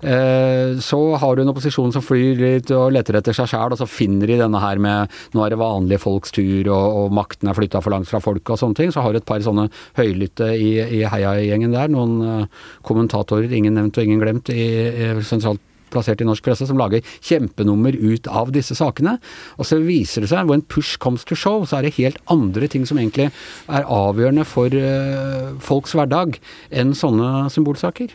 Eh, 0.00 0.78
så 0.84 1.00
har 1.20 1.36
du 1.36 1.42
en 1.42 1.52
opposisjon 1.52 1.92
som 1.94 2.04
flyr 2.04 2.42
litt 2.42 2.72
og 2.74 2.92
leter 2.94 3.18
etter 3.20 3.36
seg 3.36 3.50
sjæl, 3.50 3.74
og 3.74 3.80
så 3.80 3.88
finner 3.90 4.30
de 4.30 4.40
denne 4.42 4.62
her 4.62 4.82
med 4.82 5.14
nå 5.34 5.44
er 5.44 5.54
det 5.54 5.60
vanlige 5.60 6.02
folks 6.02 6.34
tur, 6.34 6.70
og, 6.72 6.86
og 7.02 7.16
makten 7.18 7.50
er 7.50 7.58
flytta 7.58 7.82
for 7.84 7.94
langt 7.94 8.10
fra 8.10 8.22
folket 8.24 8.54
og 8.56 8.62
sånne 8.62 8.80
ting. 8.80 8.94
Så 8.94 9.04
har 9.04 9.14
du 9.14 9.22
et 9.22 9.28
par 9.28 9.42
sånne 9.44 9.68
høylytte 9.98 10.52
i, 10.56 10.74
i 11.00 11.04
heiagjengen 11.08 11.74
der. 11.74 11.90
Noen 11.92 12.18
uh, 12.22 12.68
kommentatorer, 12.86 13.50
ingen 13.52 13.76
nevnt 13.78 13.98
og 13.98 14.06
ingen 14.06 14.22
glemt, 14.22 14.52
i, 14.52 14.68
i 14.88 15.10
sentralt 15.26 15.62
plassert 15.92 16.22
i 16.22 16.28
norsk 16.28 16.44
presse, 16.44 16.68
som 16.68 16.80
lager 16.80 17.04
kjempenummer 17.18 17.96
ut 17.96 18.28
av 18.30 18.52
disse 18.54 18.76
sakene. 18.78 19.18
Og 19.58 19.68
så 19.68 19.80
viser 19.82 20.24
det 20.24 20.32
seg, 20.32 20.48
when 20.50 20.62
push 20.62 20.96
comes 21.02 21.26
to 21.28 21.38
show, 21.38 21.64
så 21.64 21.78
er 21.78 21.88
det 21.88 21.96
helt 21.98 22.20
andre 22.32 22.70
ting 22.70 22.86
som 22.88 23.00
egentlig 23.00 23.30
er 23.30 23.84
avgjørende 23.84 24.46
for 24.48 24.72
uh, 24.72 25.54
folks 25.64 25.96
hverdag 25.96 26.40
enn 26.70 26.96
sånne 26.96 27.48
symbolsaker. 27.52 28.14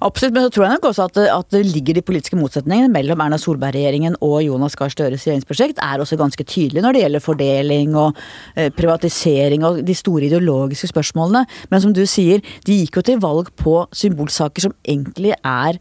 Absolutt, 0.00 0.34
men 0.34 0.46
så 0.46 0.52
tror 0.54 0.64
jeg 0.64 0.76
nok 0.76 0.86
også 0.90 1.06
at, 1.06 1.18
at 1.30 1.54
det 1.54 1.60
ligger 1.68 1.96
de 1.98 2.04
politiske 2.04 2.38
motsetningene 2.38 2.90
mellom 2.92 3.20
Erna 3.22 3.38
Solberg-regjeringen 3.40 4.16
og 4.24 4.38
Jonas 4.46 4.76
Gahr 4.78 4.92
Støres 4.92 5.26
regjeringsprosjekt 5.26 5.82
er 5.84 6.02
også 6.02 6.18
ganske 6.20 6.46
tydelig 6.48 6.82
når 6.84 6.96
det 6.96 7.02
gjelder 7.04 7.24
fordeling 7.24 7.96
og 8.00 8.18
eh, 8.56 8.70
privatisering 8.74 9.66
og 9.68 9.82
de 9.86 9.96
store 9.96 10.26
ideologiske 10.30 10.90
spørsmålene. 10.90 11.44
Men 11.70 11.84
som 11.84 11.94
du 11.96 12.02
sier, 12.08 12.42
de 12.66 12.80
gikk 12.80 13.00
jo 13.00 13.06
til 13.10 13.20
valg 13.22 13.52
på 13.60 13.76
symbolsaker 13.96 14.68
som 14.68 14.76
egentlig 14.88 15.36
er 15.36 15.78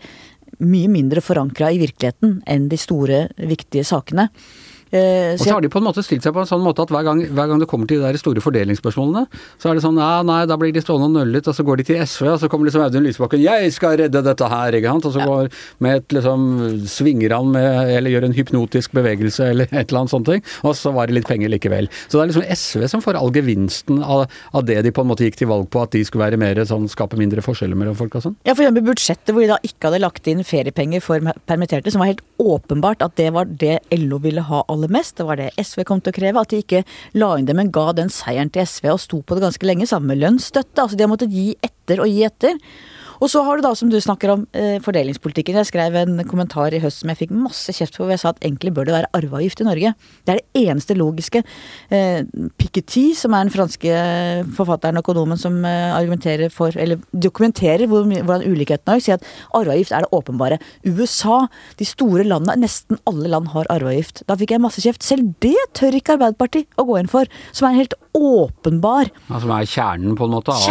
mye 0.60 0.90
mindre 0.92 1.24
forankra 1.24 1.72
i 1.72 1.80
virkeligheten 1.82 2.40
enn 2.50 2.68
de 2.72 2.80
store, 2.80 3.28
viktige 3.38 3.86
sakene. 3.88 4.30
Eh, 4.90 5.36
og 5.36 5.42
så 5.42 5.54
har 5.54 5.62
de 5.62 5.70
på 5.70 5.80
en 5.82 5.86
måte 5.86 6.04
stilt 6.06 6.26
seg 6.26 6.34
på 6.34 6.42
en 6.42 6.50
sånn 6.50 6.64
måte 6.66 6.82
at 6.82 6.92
hver 6.94 7.06
gang, 7.06 7.22
hver 7.22 7.50
gang 7.52 7.62
det 7.62 7.68
kommer 7.70 7.90
til 7.90 8.02
de 8.02 8.08
der 8.08 8.18
store 8.18 8.42
fordelingsspørsmålene, 8.42 9.26
så 9.62 9.70
er 9.70 9.78
det 9.78 9.84
sånn 9.86 10.00
ja, 10.02 10.24
nei, 10.26 10.42
da 10.50 10.58
blir 10.60 10.74
de 10.74 10.82
stående 10.84 11.10
og 11.12 11.16
nølle 11.18 11.38
litt, 11.38 11.50
og 11.50 11.58
så 11.58 11.66
går 11.68 11.82
de 11.82 11.88
til 11.92 12.02
SV, 12.02 12.26
og 12.34 12.40
så 12.42 12.50
kommer 12.52 12.70
liksom 12.70 12.86
Audun 12.86 13.06
Lysbakken 13.06 13.44
'Jeg 13.44 13.74
skal 13.76 14.00
redde 14.02 14.24
dette 14.26 14.50
her', 14.50 14.80
ikke 14.80 14.94
sant. 14.94 15.06
Og 15.10 15.14
så 15.14 15.22
ja. 15.22 15.28
går 15.30 15.52
med 15.80 16.02
et 16.02 16.16
liksom 16.18 16.40
svinger 16.90 17.36
han 17.36 17.52
med 17.52 17.90
Eller 17.90 18.12
gjør 18.12 18.26
en 18.26 18.36
hypnotisk 18.36 18.94
bevegelse 18.98 19.50
eller 19.50 19.70
et 19.70 19.90
eller 19.90 20.02
annet 20.02 20.14
sånt 20.14 20.26
ting, 20.26 20.44
og 20.64 20.76
så 20.76 20.94
var 20.94 21.08
det 21.08 21.16
litt 21.20 21.28
penger 21.30 21.50
likevel. 21.50 21.90
Så 22.08 22.18
det 22.18 22.24
er 22.24 22.32
liksom 22.32 22.48
SV 22.50 22.88
som 22.92 23.04
får 23.04 23.20
all 23.20 23.32
gevinsten 23.32 24.02
av, 24.04 24.26
av 24.54 24.66
det 24.66 24.82
de 24.86 24.92
på 24.92 25.06
en 25.06 25.10
måte 25.12 25.26
gikk 25.26 25.40
til 25.42 25.52
valg 25.52 25.70
på, 25.70 25.82
at 25.84 25.94
de 25.94 26.04
skulle 26.06 26.26
være 26.26 26.40
mer 26.42 26.60
sånn 26.66 26.90
skape 26.90 27.18
mindre 27.20 27.44
forskjeller 27.46 27.78
mellom 27.78 27.98
folk 28.00 28.18
og 28.18 28.26
sånn. 28.26 28.38
Ja, 28.48 28.56
for 28.56 28.66
eksempel 28.66 28.88
budsjettet 28.90 29.34
hvor 29.34 29.46
de 29.46 29.52
da 29.54 29.60
ikke 29.66 29.90
hadde 29.90 30.02
lagt 30.04 30.30
inn 30.32 30.44
feriepenger 30.48 31.04
for 31.04 31.24
permitterte, 31.50 31.92
som 31.94 32.04
var 32.04 32.12
helt 32.14 32.26
åpenbart 32.40 33.04
at 33.06 33.16
det 33.20 33.30
var 33.36 33.50
det 33.50 33.80
LO 33.96 34.20
ville 34.24 34.44
ha 34.46 34.64
aller 34.80 34.96
mest. 34.96 35.18
Det 35.20 35.28
var 35.28 35.40
det 35.40 35.52
SV 35.60 35.84
kom 35.88 36.02
til 36.02 36.14
å 36.14 36.20
kreve. 36.20 36.44
At 36.44 36.54
de 36.54 36.64
ikke 36.64 36.86
la 37.20 37.34
inn 37.38 37.50
det, 37.50 37.58
men 37.58 37.74
ga 37.76 37.90
den 37.98 38.12
seieren 38.14 38.52
til 38.54 38.66
SV 38.66 38.94
og 38.96 39.04
sto 39.04 39.22
på 39.22 39.38
det 39.38 39.46
ganske 39.46 39.68
lenge, 39.68 39.90
sammen 39.90 40.14
med 40.14 40.24
lønnsstøtte. 40.24 40.86
Altså 40.86 40.98
de 40.98 41.06
har 41.06 41.12
måttet 41.12 41.36
gi 41.36 41.52
etter 41.66 42.04
og 42.04 42.10
gi 42.10 42.24
etter. 42.28 42.58
Og 43.20 43.28
så 43.32 43.42
har 43.44 43.60
du 43.60 43.66
da, 43.66 43.74
som 43.76 43.90
du 43.92 43.98
snakker 44.00 44.32
om, 44.32 44.48
eh, 44.54 44.80
fordelingspolitikken. 44.80 45.56
Jeg 45.60 45.68
skrev 45.68 45.96
en 45.96 46.24
kommentar 46.24 46.74
i 46.74 46.80
høst 46.80 47.02
som 47.02 47.10
jeg 47.10 47.18
fikk 47.28 47.32
masse 47.32 47.72
kjeft 47.76 47.96
for, 47.96 48.06
hvor 48.06 48.16
jeg 48.16 48.24
sa 48.24 48.30
at 48.30 48.40
egentlig 48.40 48.74
bør 48.74 48.86
det 48.86 48.96
være 48.96 49.12
arveavgift 49.14 49.62
i 49.62 49.68
Norge. 49.68 49.94
Det 50.26 50.34
er 50.34 50.40
det 50.40 50.68
eneste 50.68 50.96
logiske. 50.96 51.44
Eh, 51.92 52.24
Piketty, 52.58 53.14
som 53.14 53.34
er 53.34 53.44
den 53.44 53.52
franske 53.52 53.92
forfatteren 54.56 54.98
og 54.98 55.04
økonomen 55.04 55.38
som 55.38 55.64
eh, 55.66 55.92
argumenterer 55.94 56.50
for, 56.50 56.72
eller 56.76 57.02
dokumenterer 57.14 57.88
hvordan 57.88 58.46
ulikheten 58.48 58.96
er, 58.96 59.04
sier 59.04 59.20
at 59.20 59.28
arveavgift 59.54 59.92
er 59.92 60.08
det 60.08 60.14
åpenbare. 60.16 60.60
USA, 60.86 61.48
de 61.78 61.86
store 61.86 62.24
landene, 62.24 62.64
nesten 62.64 63.00
alle 63.06 63.28
land 63.28 63.52
har 63.52 63.68
arveavgift. 63.70 64.24
Da 64.28 64.40
fikk 64.40 64.56
jeg 64.56 64.64
masse 64.64 64.82
kjeft. 64.82 65.04
Selv 65.04 65.34
det 65.44 65.58
tør 65.74 65.98
ikke 66.00 66.16
Arbeiderpartiet 66.16 66.68
å 66.80 66.88
gå 66.88 66.98
inn 67.00 67.12
for, 67.12 67.28
som 67.52 67.68
er 67.70 67.82
helt 67.82 67.94
åpenbar. 68.16 69.12
Ja, 69.30 69.40
som 69.40 69.52
er 69.54 69.68
kjernen, 69.70 70.16
på 70.18 70.26
en 70.28 70.34
måte, 70.34 70.56
av 70.56 70.64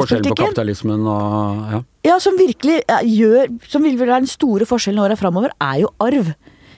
forskjellen 0.00 0.28
på 0.30 0.36
kapitalismen 0.38 1.08
og 1.08 1.69
ja. 1.70 1.82
ja. 2.06 2.18
som 2.22 2.38
virkelig 2.38 2.80
gjør 3.06 3.50
Som 3.70 3.86
vil 3.86 3.98
være 4.00 4.22
den 4.22 4.30
store 4.30 4.68
forskjellen 4.68 5.02
åra 5.02 5.18
framover, 5.18 5.54
er 5.60 5.82
jo 5.84 5.92
arv. 6.02 6.32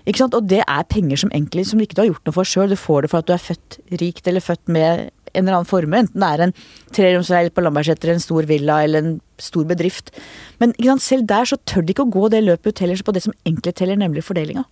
Ikke 0.06 0.24
sant? 0.24 0.34
Og 0.34 0.46
det 0.50 0.62
er 0.64 0.88
penger 0.90 1.20
som 1.22 1.32
egentlig 1.32 1.66
som 1.70 1.80
ikke 1.82 1.96
du 1.96 2.04
har 2.04 2.10
gjort 2.10 2.28
noe 2.28 2.36
for 2.36 2.48
sjøl. 2.48 2.72
Du 2.74 2.80
får 2.80 3.04
det 3.04 3.12
for 3.12 3.22
at 3.22 3.28
du 3.28 3.34
er 3.36 3.42
født 3.42 3.78
rikt 4.02 4.30
eller 4.30 4.44
født 4.44 4.64
med 4.72 5.10
en 5.32 5.44
eller 5.44 5.60
annen 5.60 5.68
formue. 5.68 6.02
Enten 6.02 6.22
det 6.22 6.30
er 6.30 6.46
en 6.46 6.56
treromsleilighet 6.92 7.56
på 7.56 7.64
Lambertseter, 7.64 8.12
en 8.12 8.24
stor 8.24 8.48
villa 8.50 8.82
eller 8.84 9.04
en 9.04 9.20
stor 9.40 9.64
bedrift. 9.68 10.12
Men 10.62 10.74
selv 11.00 11.26
der 11.26 11.44
så 11.48 11.56
tør 11.66 11.82
de 11.82 11.94
ikke 11.94 12.06
å 12.06 12.12
gå 12.12 12.28
det 12.32 12.44
løpet 12.44 12.72
ut 12.72 12.84
heller 12.84 13.02
på 13.02 13.14
det 13.14 13.24
som 13.24 13.34
egentlig 13.44 13.74
teller, 13.78 13.96
nemlig 13.96 14.24
fordelinga. 14.24 14.64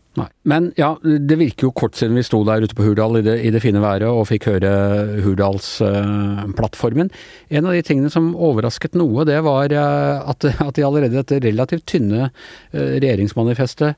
Men 0.43 0.73
ja, 0.75 0.97
det 1.03 1.37
virker 1.39 1.69
jo 1.69 1.75
kort 1.77 1.95
siden 1.95 2.17
vi 2.19 2.25
sto 2.27 2.41
der 2.47 2.65
ute 2.65 2.75
på 2.75 2.83
Hurdal 2.83 3.21
i 3.21 3.23
det, 3.23 3.37
i 3.47 3.53
det 3.55 3.61
fine 3.63 3.81
været 3.83 4.09
og 4.11 4.27
fikk 4.27 4.49
høre 4.51 4.71
Hurdalsplattformen. 5.23 7.13
Uh, 7.13 7.57
en 7.61 7.69
av 7.71 7.77
de 7.77 7.83
tingene 7.87 8.11
som 8.11 8.33
overrasket 8.35 8.99
noe, 8.99 9.25
det 9.29 9.39
var 9.47 9.71
uh, 9.71 10.27
at, 10.33 10.49
at, 10.51 10.75
de 10.77 10.87
allerede 10.87 11.15
dette 11.15 11.39
relativt 11.45 11.87
tynne 11.91 12.29
uh, 12.31 12.75
regjeringsmanifestet 12.75 13.95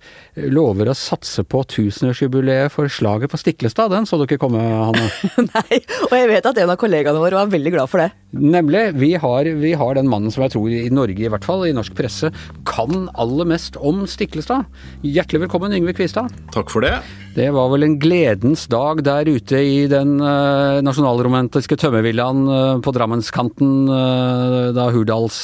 lover 0.52 0.92
å 0.92 0.96
satse 0.96 1.44
på 1.48 1.64
tusenårsjubileet 1.72 2.72
for 2.74 2.92
slaget 2.92 3.32
på 3.32 3.40
Stiklestad. 3.40 3.92
Den 3.94 4.08
så 4.08 4.20
du 4.20 4.26
ikke 4.28 4.42
komme, 4.44 4.60
Hanne? 4.60 5.08
Nei, 5.48 5.80
og 6.10 6.16
jeg 6.18 6.28
vet 6.34 6.52
at 6.52 6.60
en 6.60 6.74
av 6.74 6.80
kollegaene 6.80 7.24
våre 7.24 7.40
var 7.40 7.52
veldig 7.52 7.72
glad 7.78 7.92
for 7.92 8.04
det. 8.04 8.12
Nemlig. 8.32 8.84
Vi 9.00 9.14
har, 9.20 9.48
vi 9.64 9.72
har 9.76 9.96
den 9.96 10.08
mannen 10.08 10.32
som 10.32 10.44
jeg 10.52 10.58
tror 10.58 10.72
i 10.76 10.92
Norge, 10.92 11.24
i 11.24 11.30
hvert 11.32 11.46
fall, 11.48 11.64
i 11.64 11.72
norsk 11.72 11.94
presse, 11.96 12.28
kan 12.68 13.06
aller 13.16 13.48
mest 13.48 13.78
om 13.80 14.02
Stiklestad. 14.10 14.68
Hjertelig 15.00 15.46
velkommen, 15.46 15.72
Yngve 15.72 15.94
Kvistad. 15.96 16.28
Takk 16.52 16.68
for 16.72 16.84
det. 16.84 16.98
Det 17.32 17.48
var 17.56 17.70
vel 17.72 17.86
en 17.86 17.96
gledens 18.02 18.66
dag 18.68 19.00
der 19.06 19.30
ute 19.32 19.62
i 19.64 19.86
den 19.88 20.18
uh, 20.20 20.82
nasjonalromantiske 20.84 21.78
tømmervillaen 21.80 22.44
uh, 22.50 22.82
på 22.84 22.92
Drammenskanten 22.92 23.88
uh, 23.88 24.68
da 24.76 24.90
Hurdals 24.92 25.40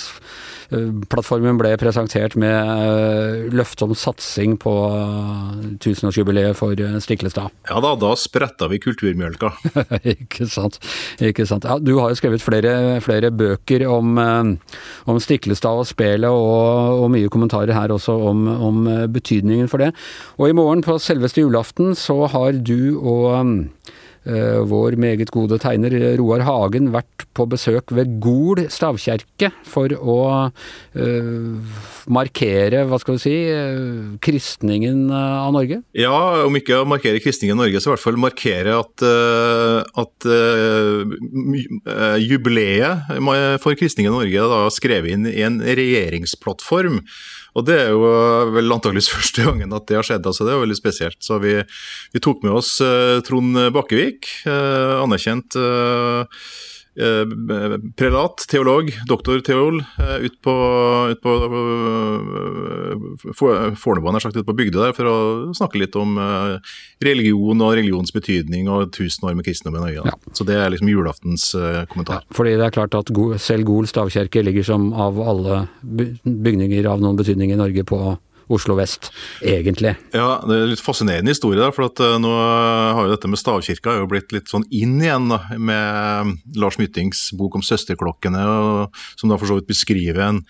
Plattformen 0.69 1.57
ble 1.57 1.71
presentert 1.81 2.35
med 2.37 2.53
eh, 2.53 3.47
løfte 3.57 3.87
om 3.87 3.95
satsing 3.97 4.59
på 4.61 4.73
eh, 4.93 5.63
tusenårsjubileet 5.81 6.59
for 6.59 6.77
eh, 6.77 6.99
Stiklestad. 7.01 7.55
Ja 7.71 7.81
da, 7.81 7.95
da 7.97 8.11
spretta 8.21 8.69
vi 8.69 8.81
kulturmjølka. 8.85 9.53
ikke 10.15 10.45
sant. 10.51 10.77
Ikke 11.25 11.47
sant. 11.49 11.65
Ja, 11.65 11.79
du 11.81 11.95
har 11.97 12.13
jo 12.13 12.19
skrevet 12.21 12.45
flere, 12.45 12.75
flere 13.05 13.33
bøker 13.33 13.87
om, 13.89 14.21
om, 14.21 15.21
Stiklestad 15.25 15.81
og 15.85 15.89
spelet, 15.89 16.29
og, 16.29 17.01
og, 17.01 17.09
mye 17.17 17.33
kommentarer 17.33 17.73
her 17.73 17.95
også 17.95 18.19
om, 18.29 18.45
om 18.69 18.85
betydningen 19.15 19.73
for 19.73 19.81
det. 19.81 19.95
Og 20.37 20.51
i 20.51 20.59
morgen 20.59 20.85
på 20.85 20.99
selveste 21.01 21.47
julaften 21.47 21.97
så 21.97 22.27
har 22.29 22.61
du 22.61 23.01
og 23.01 23.57
vår 24.69 24.99
meget 25.01 25.31
gode 25.33 25.57
tegner 25.63 25.95
Roar 26.21 26.43
Hagen 26.45 26.91
vært 26.93 27.25
på 27.37 27.47
besøk 27.49 27.93
ved 27.95 28.19
Gol 28.23 28.65
stavkjerke 28.73 29.51
for 29.69 29.93
å 29.95 30.19
uh, 30.51 31.79
markere, 32.11 32.83
hva 32.89 32.99
skal 33.01 33.19
du 33.19 33.23
si, 33.23 33.35
uh, 33.53 34.17
kristningen 34.25 35.07
av 35.15 35.53
Norge? 35.55 35.81
Ja, 35.97 36.45
om 36.47 36.59
ikke 36.59 36.83
å 36.83 36.89
markere 36.89 37.23
kristningen 37.23 37.57
av 37.57 37.65
Norge, 37.65 37.83
så 37.83 37.91
i 37.91 37.95
hvert 37.95 38.05
fall 38.05 38.21
markere 38.21 38.77
at, 38.81 39.07
uh, 39.07 39.81
at 40.03 40.29
jubileet 42.23 43.09
for 43.63 43.79
kristningen 43.79 44.13
av 44.13 44.23
Norge 44.23 44.49
da 44.53 44.63
skrevet 44.75 45.15
inn 45.15 45.29
i 45.31 45.45
en 45.47 45.61
regjeringsplattform. 45.63 47.03
Og 47.59 47.67
det 47.67 47.77
er 47.83 47.91
jo 47.91 48.07
vel 48.55 48.71
antakeligvis 48.75 49.11
første 49.17 49.47
gangen 49.49 49.75
at 49.75 49.89
det 49.91 49.99
har 49.99 50.07
skjedd, 50.07 50.27
altså 50.31 50.47
det 50.47 50.55
er 50.55 50.63
veldig 50.63 50.79
spesielt. 50.79 51.19
Så 51.25 51.41
vi, 51.43 51.57
vi 52.15 52.23
tok 52.23 52.45
med 52.47 52.55
oss 52.61 52.77
uh, 52.85 53.19
Trond 53.27 53.59
Bakkevik, 53.75 54.31
uh, 54.47 55.03
anerkjent 55.03 55.59
eh, 55.59 56.45
prelat, 56.99 58.43
teolog, 58.51 58.91
doktor 59.07 59.41
Teol, 59.47 59.81
eh, 60.03 60.17
ut 60.27 60.35
på, 60.43 60.55
ut 61.13 61.21
på 61.23 61.35
Fornebu, 63.79 64.11
nær 64.11 64.25
sagt, 64.25 64.37
ut 64.37 64.47
på 64.49 64.57
bygda 64.59 64.89
der, 64.89 64.97
for 64.97 65.11
å 65.11 65.17
snakke 65.57 65.79
litt 65.83 65.97
om 65.99 66.19
religion 67.05 67.63
og 67.63 67.75
religions 67.79 68.13
betydning 68.15 68.69
og 68.73 68.93
tusen 68.97 69.29
år 69.29 69.37
med 69.39 69.47
kristendommen 69.47 69.83
i 69.83 69.87
Norge. 69.87 70.11
Ja. 70.11 70.35
Så 70.35 70.47
det 70.49 70.59
er 70.59 70.73
liksom 70.75 70.91
julaftens 70.91 71.51
kommentar. 71.93 72.25
Ja, 72.25 72.35
fordi 72.35 72.57
det 72.59 72.67
er 72.67 72.75
klart 72.75 72.97
at 72.99 73.13
selv 73.43 73.69
Gol 73.69 73.87
stavkirke 73.91 74.43
ligger 74.43 74.67
som 74.67 74.91
av 74.97 75.21
alle 75.23 75.67
bygninger 75.83 76.89
av 76.91 77.03
noen 77.05 77.19
betydning 77.19 77.53
i 77.55 77.61
Norge 77.61 77.87
på 77.89 78.01
Oslo 78.53 78.77
vest, 78.79 79.11
egentlig. 79.45 79.95
Ja, 80.17 80.39
det 80.45 80.57
er 80.57 80.65
en 80.65 80.73
litt 80.73 80.85
fascinerende 80.85 81.35
historie, 81.35 81.61
da, 81.61 81.71
for 81.75 81.89
at 81.89 82.03
uh, 82.03 82.17
nå 82.23 82.33
har 82.33 83.05
jo 83.05 83.13
dette 83.13 83.31
med 83.31 83.41
stavkirka 83.41 83.99
jo 84.01 84.11
blitt 84.11 84.35
litt 84.35 84.51
sånn 84.53 84.67
inn 84.75 84.99
igjen 85.03 85.31
da, 85.33 85.43
med 85.57 86.59
Lars 86.59 86.81
Myttings 86.81 87.29
bok 87.39 87.59
om 87.59 87.65
søsterklokkene, 87.65 88.45
som 89.21 89.33
da 89.33 89.39
for 89.41 89.51
så 89.51 89.59
vidt 89.59 89.71
beskriver 89.71 90.23
en 90.25 90.45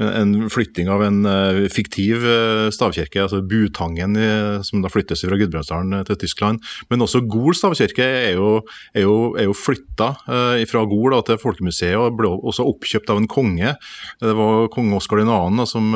en 0.00 0.50
flytting 0.50 0.88
av 0.90 1.02
en 1.04 1.20
uh, 1.28 1.66
fiktiv 1.72 2.24
uh, 2.24 2.68
stavkirke, 2.72 3.20
altså 3.22 3.42
Butangen, 3.44 4.16
som 4.64 4.82
da 4.84 4.90
flyttes 4.92 5.24
fra 5.26 5.36
Gudbrandsdalen 5.38 5.98
eh, 5.98 6.04
til 6.08 6.18
Tyskland. 6.22 6.60
Men 6.90 7.04
også 7.04 7.22
Gol 7.30 7.54
stavkirke 7.56 8.04
er 8.04 8.38
jo, 8.38 8.60
er 8.96 9.04
jo, 9.04 9.16
jo 9.38 9.54
flytta 9.56 10.10
fra 10.70 10.82
Gol 10.88 11.14
til 11.26 11.38
Folkemuseet 11.40 11.98
og 11.98 12.16
ble 12.18 12.30
også 12.30 12.64
oppkjøpt 12.70 13.12
av 13.12 13.20
en 13.20 13.28
konge. 13.30 13.72
Det 14.22 14.34
var 14.36 14.68
kong 14.72 14.92
Oskar 14.96 15.22
2. 15.26 15.66
som, 15.68 15.90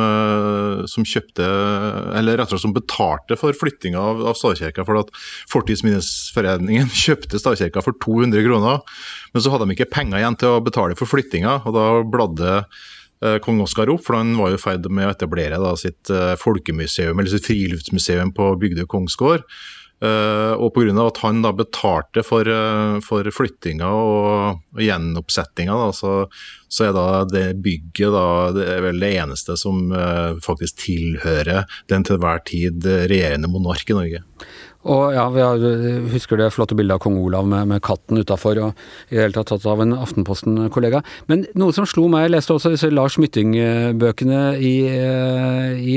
som 0.90 1.06
kjøpte, 1.08 1.43
eller 1.44 2.38
rett 2.38 2.48
og 2.48 2.54
slett 2.54 2.64
som 2.64 2.74
betalte 2.76 3.38
for 3.40 3.56
flyttinga 3.56 4.00
av, 4.00 4.24
av 4.32 4.38
stavkirka. 4.38 4.86
For 4.88 5.02
at 5.02 5.12
Fortidsminnesforeningen 5.52 6.90
kjøpte 7.04 7.40
stavkirka 7.42 7.84
for 7.84 7.96
200 8.04 8.44
kroner, 8.46 8.82
men 9.34 9.44
så 9.44 9.54
hadde 9.54 9.68
de 9.68 9.78
ikke 9.78 9.92
penger 9.94 10.20
igjen 10.20 10.40
til 10.40 10.56
å 10.56 10.64
betale 10.64 10.98
for 10.98 11.10
flyttinga, 11.10 11.60
og 11.64 11.76
da 11.76 11.88
bladde 12.08 12.60
Eh, 13.24 13.38
kong 13.40 13.62
Oskar 13.64 13.88
opp, 13.92 14.02
for 14.04 14.18
han 14.18 14.34
var 14.36 14.52
jo 14.52 14.58
i 14.58 14.60
ferd 14.60 14.86
med 14.92 15.08
å 15.08 15.14
etablere 15.14 15.60
da, 15.62 15.72
sitt 15.80 16.10
uh, 16.12 16.34
folkemuseum, 16.40 17.16
eller 17.16 17.32
sitt 17.32 17.46
friluftsmuseum 17.46 18.34
på 18.36 18.50
Bygdøy 18.60 18.84
kongsgård. 18.90 19.46
Uh, 20.04 20.52
og 20.60 20.74
pga. 20.74 20.92
at 21.06 21.20
han 21.22 21.40
da 21.40 21.52
betalte 21.56 22.24
for, 22.26 22.44
uh, 22.44 22.98
for 23.04 23.24
flyttinga 23.32 23.88
og, 23.88 24.58
og 24.74 24.82
gjenoppsettinga, 24.82 25.78
da, 25.80 25.94
så, 25.96 26.12
så, 26.68 26.90
er 26.90 26.92
da 26.92 27.06
det 27.30 27.44
bygget 27.64 28.12
da, 28.12 28.26
det 28.52 28.66
er 28.74 28.84
vel 28.84 29.00
det 29.00 29.14
eneste 29.22 29.56
som 29.56 29.86
uh, 29.94 30.36
faktisk 30.44 30.82
tilhører 30.84 31.64
den 31.88 32.04
til 32.04 32.20
hver 32.20 32.44
tid 32.44 32.84
regjerende 32.84 33.48
monark 33.48 33.88
i 33.88 33.96
Norge. 33.96 34.22
Og 34.84 35.14
ja, 35.16 35.24
vi 35.32 35.40
har, 35.40 35.62
husker 36.12 36.36
det 36.36 36.50
flotte 36.52 36.76
bildet 36.76 36.98
av 36.98 37.00
kong 37.00 37.16
Olav 37.22 37.46
med, 37.48 37.70
med 37.70 37.80
katten 37.84 38.20
utafor, 38.20 38.58
og 38.60 38.82
i 39.08 39.16
det 39.16 39.22
hele 39.22 39.36
tatt 39.38 39.48
tatt 39.54 39.64
av 39.70 39.80
en 39.80 39.94
Aftenposten-kollega. 39.96 41.00
Men 41.30 41.46
noe 41.56 41.72
som 41.72 41.88
slo 41.88 42.04
meg, 42.12 42.26
jeg 42.26 42.34
leste 42.34 42.56
også 42.58 42.74
disse 42.74 42.90
Lars 42.92 43.16
Mytting-bøkene 43.16 44.42
i, 44.60 44.74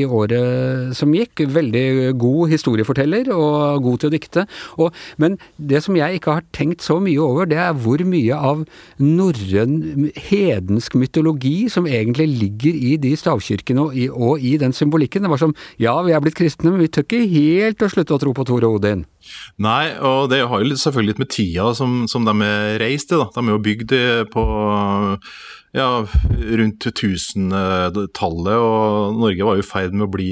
året 0.05 0.95
som 0.97 1.13
gikk. 1.15 1.45
Veldig 1.57 2.13
god 2.19 2.53
historieforteller 2.53 3.31
og 3.33 3.83
god 3.86 4.01
til 4.01 4.12
å 4.12 4.13
dikte. 4.13 4.45
Og, 4.77 4.95
men 5.21 5.38
det 5.57 5.83
som 5.86 5.97
jeg 5.97 6.19
ikke 6.19 6.38
har 6.38 6.47
tenkt 6.55 6.86
så 6.86 6.99
mye 7.03 7.21
over, 7.23 7.49
det 7.49 7.60
er 7.62 7.75
hvor 7.77 8.01
mye 8.07 8.38
av 8.38 8.63
norrøn 9.01 10.12
hedensk 10.29 10.97
mytologi 10.99 11.67
som 11.73 11.89
egentlig 11.89 12.27
ligger 12.33 12.77
i 12.77 12.95
de 13.01 13.13
stavkirkene 13.17 13.88
og 13.88 13.97
i, 13.97 14.07
og 14.12 14.43
i 14.43 14.55
den 14.62 14.75
symbolikken. 14.75 15.25
Det 15.25 15.33
var 15.33 15.41
som 15.41 15.55
ja, 15.81 15.95
vi 16.05 16.15
er 16.15 16.23
blitt 16.23 16.38
kristne, 16.38 16.71
men 16.73 16.83
vi 16.83 16.91
tør 16.91 17.07
ikke 17.07 17.23
helt 17.31 17.83
å 17.83 17.91
slutte 17.91 18.15
å 18.15 18.21
tro 18.21 18.33
på 18.36 18.47
Tor 18.47 18.65
og 18.67 18.79
Odin? 18.79 19.05
Nei, 19.62 19.91
og 20.03 20.29
det 20.31 20.43
har 20.47 20.63
jo 20.63 20.77
selvfølgelig 20.77 21.13
litt 21.13 21.23
med 21.23 21.31
tida 21.33 21.71
som, 21.77 22.03
som 22.12 22.27
de 22.27 22.36
er 22.45 22.77
reist 22.81 23.12
i. 23.12 23.19
De 23.19 23.43
er 23.43 23.53
jo 23.53 23.63
bygd 23.63 23.95
på 24.33 24.45
ja, 25.75 25.88
rundt 26.62 26.88
1000-tallet, 26.89 28.58
og 28.58 29.17
Norge 29.19 29.47
var 29.47 29.60
i 29.60 29.65
ferd 29.65 29.95
med 29.95 30.08
å 30.08 30.12
bli 30.12 30.30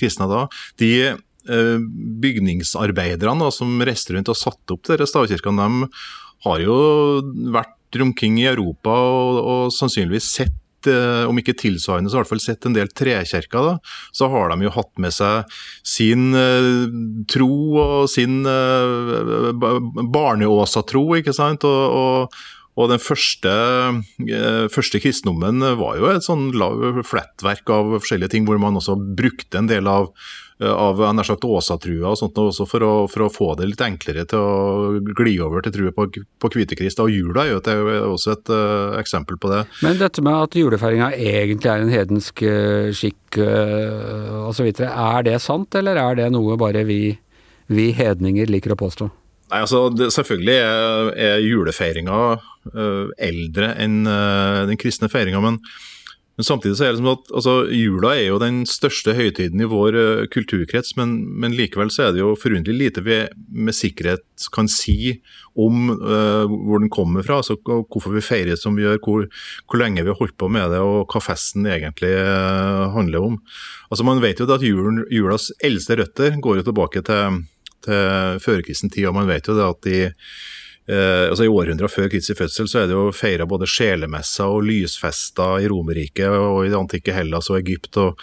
kristne 0.00 0.28
da. 0.30 0.46
De 0.80 0.92
eh, 1.08 1.76
bygningsarbeiderne 2.24 3.52
som 3.54 3.80
reiste 3.84 4.16
rundt 4.16 4.32
og 4.32 4.38
satte 4.38 4.76
opp 4.76 4.88
disse 4.90 5.10
stavkirkene, 5.12 5.68
de 5.68 6.48
har 6.48 6.64
jo 6.64 6.76
vært 7.54 8.00
omkring 8.02 8.38
i 8.40 8.48
Europa 8.48 8.92
og, 8.92 9.38
og 9.40 9.74
sannsynligvis 9.76 10.30
sett 10.32 10.58
Eh, 10.86 11.24
om 11.28 11.38
ikke 11.38 11.54
tilsvarende, 11.58 12.10
så 12.10 12.18
i 12.18 12.20
hvert 12.22 12.30
fall 12.32 12.42
sett 12.42 12.66
en 12.66 12.74
del 12.76 12.90
trekirker. 12.90 13.66
Da. 13.66 13.74
Så 14.14 14.28
har 14.32 14.50
de 14.50 14.66
jo 14.66 14.72
hatt 14.74 14.90
med 15.02 15.14
seg 15.14 15.52
sin 15.86 16.32
uh, 16.34 16.88
tro 17.30 17.52
og 17.82 18.10
sin 18.10 18.42
uh, 18.48 19.52
barneåsatro, 20.16 21.04
ikke 21.20 21.34
sant. 21.36 21.66
og, 21.68 21.82
og 22.02 22.42
og 22.72 22.88
den 22.88 23.00
første, 23.02 23.50
første, 24.72 25.00
kristendommen 25.02 25.60
var 25.76 25.98
jo 25.98 26.08
et 26.08 26.24
sånn 26.24 26.46
flettverk 27.04 27.68
av 27.74 27.98
forskjellige 27.98 28.32
ting, 28.32 28.46
hvor 28.48 28.60
man 28.62 28.78
også 28.80 28.96
brukte 28.96 29.60
en 29.60 29.68
del 29.68 29.90
av 29.90 30.08
av 30.62 31.00
nær 31.16 31.26
sagt 31.26 31.44
åsatrua 31.46 32.12
og 32.12 32.18
sånt, 32.18 32.38
også 32.38 32.66
for 32.68 32.84
å, 32.86 32.90
for 33.10 33.26
å, 33.26 33.30
få 33.32 33.48
det 33.58 33.68
litt 33.70 33.82
enklere 33.84 34.24
til 34.28 34.38
å 34.38 35.14
gli 35.18 35.34
over 35.42 35.64
til 35.64 35.74
trua 35.74 35.94
på, 35.96 36.06
på 36.12 36.50
Kvitekrist. 36.54 37.00
Og 37.02 37.10
jula 37.12 37.46
er 37.48 37.54
jo 37.56 38.12
også 38.12 38.36
et 38.36 38.52
uh, 38.52 38.98
eksempel 39.00 39.40
på 39.42 39.50
det. 39.52 39.64
Men 39.82 39.98
dette 40.00 40.24
med 40.24 40.36
at 40.48 40.58
julefeiringa 40.58 41.12
egentlig 41.16 41.72
er 41.72 41.82
en 41.82 41.92
hedensk 41.92 42.44
uh, 42.46 42.92
skikk 42.94 43.40
uh, 43.42 44.46
osv., 44.50 44.70
er 44.86 45.26
det 45.26 45.40
sant, 45.42 45.74
eller 45.78 46.00
er 46.00 46.20
det 46.20 46.30
noe 46.34 46.58
bare 46.60 46.86
vi, 46.88 47.00
vi 47.72 47.90
hedninger 47.96 48.52
liker 48.52 48.76
å 48.76 48.80
påstå? 48.84 49.10
Nei, 49.52 49.60
altså, 49.66 49.86
det, 49.92 50.08
Selvfølgelig 50.14 50.58
er, 50.64 51.14
er 51.28 51.44
julefeiringa 51.44 52.18
uh, 52.72 53.08
eldre 53.20 53.74
enn 53.82 54.02
uh, 54.08 54.64
den 54.70 54.80
kristne 54.80 55.12
feiringa, 55.12 55.44
men 55.44 55.62
men 56.40 56.46
samtidig 56.48 56.78
så 56.78 56.86
er 56.86 56.94
det 56.94 57.02
som 57.02 57.10
at 57.10 57.26
altså, 57.36 57.52
Jula 57.76 58.14
er 58.16 58.30
jo 58.30 58.38
den 58.40 58.62
største 58.64 59.12
høytiden 59.12 59.60
i 59.60 59.66
vår 59.68 59.98
uh, 60.00 60.22
kulturkrets, 60.32 60.94
men, 60.96 61.12
men, 61.28 61.52
likevel 61.52 61.92
så 61.92 62.06
er 62.06 62.14
det 62.14 62.22
jo 62.22 62.30
forunderlig 62.40 62.78
lite 62.86 63.04
vi 63.04 63.18
med 63.52 63.76
sikkerhet 63.76 64.24
kan 64.56 64.70
si 64.72 65.18
om 65.52 65.90
hvor 65.92 66.80
den 66.80 66.88
kommer 66.88 67.20
fra. 67.26 67.42
altså 67.42 67.58
Hvorfor 67.60 68.16
vi 68.16 68.24
feirer 68.24 68.56
som 68.56 68.80
vi 68.80 68.86
gjør, 68.86 68.96
hvor, 69.04 69.28
hvor, 69.68 69.82
lenge 69.82 70.00
vi 70.00 70.08
har 70.08 70.16
holdt 70.16 70.38
på 70.40 70.48
med 70.48 70.72
det 70.72 70.80
og 70.80 71.12
hva 71.12 71.20
festen 71.20 71.68
egentlig 71.68 72.14
handler 72.96 73.28
om. 73.28 73.36
Altså 73.92 74.08
Man 74.08 74.24
vet 74.24 74.40
jo 74.40 74.48
at 74.48 74.64
julen, 74.64 75.04
julas 75.12 75.50
eldste 75.60 76.00
røtter 76.00 76.40
går 76.40 76.62
jo 76.62 76.70
tilbake 76.70 77.04
til, 77.04 77.42
til 77.86 78.42
førkristen 78.42 78.92
tid, 78.92 79.08
og 79.10 79.16
man 79.18 79.30
vet 79.30 79.48
jo 79.48 79.56
det 79.58 79.68
at 79.68 79.86
de 79.88 79.96
Eh, 80.90 81.28
altså 81.30 81.44
I 81.46 81.50
århundra 81.50 81.86
før 81.86 82.08
Kristi 82.10 82.34
fødsel 82.34 82.66
så 82.66 82.80
er 82.80 82.88
det 82.90 82.96
jo 82.96 83.12
feira 83.14 83.44
både 83.46 83.68
sjelemesser 83.70 84.50
og 84.50 84.64
lysfester 84.66 85.62
i 85.62 85.68
Romerriket 85.70 86.26
og 86.26 86.64
i 86.64 86.72
det 86.72 86.78
antikke 86.78 87.14
Hellas 87.14 87.52
og 87.52 87.60
Egypt. 87.60 87.94
Og, 88.02 88.18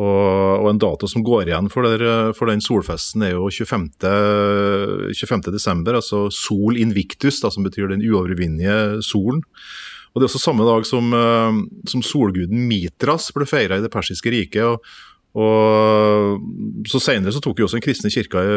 og, 0.00 0.16
og 0.64 0.66
en 0.72 0.82
dato 0.82 1.10
som 1.10 1.24
går 1.26 1.52
igjen 1.52 1.70
for, 1.70 1.86
der, 1.86 2.32
for 2.36 2.50
den 2.50 2.64
solfesten 2.64 3.28
er 3.28 3.36
jo 3.36 3.46
25. 3.46 3.92
25. 5.14 5.46
desember, 5.54 6.00
altså 6.00 6.26
Sol 6.34 6.80
invictus, 6.80 7.38
da, 7.44 7.52
som 7.54 7.66
betyr 7.66 7.92
den 7.92 8.02
uovervinnelige 8.02 9.04
solen. 9.06 9.44
Og 10.10 10.18
Det 10.18 10.26
er 10.26 10.32
også 10.32 10.42
samme 10.42 10.66
dag 10.66 10.82
som, 10.88 11.12
eh, 11.14 11.62
som 11.86 12.02
solguden 12.02 12.66
Mitras 12.66 13.30
ble 13.36 13.46
feira 13.46 13.78
i 13.78 13.86
det 13.86 13.92
persiske 13.94 14.34
riket. 14.34 14.64
og 14.66 14.82
og 15.38 16.40
så 16.90 16.98
Senere 17.02 17.32
så 17.34 17.42
tok 17.42 17.60
jo 17.60 17.68
også 17.68 17.78
den 17.78 17.84
kristne 17.84 18.10
kirka 18.10 18.42
i, 18.42 18.56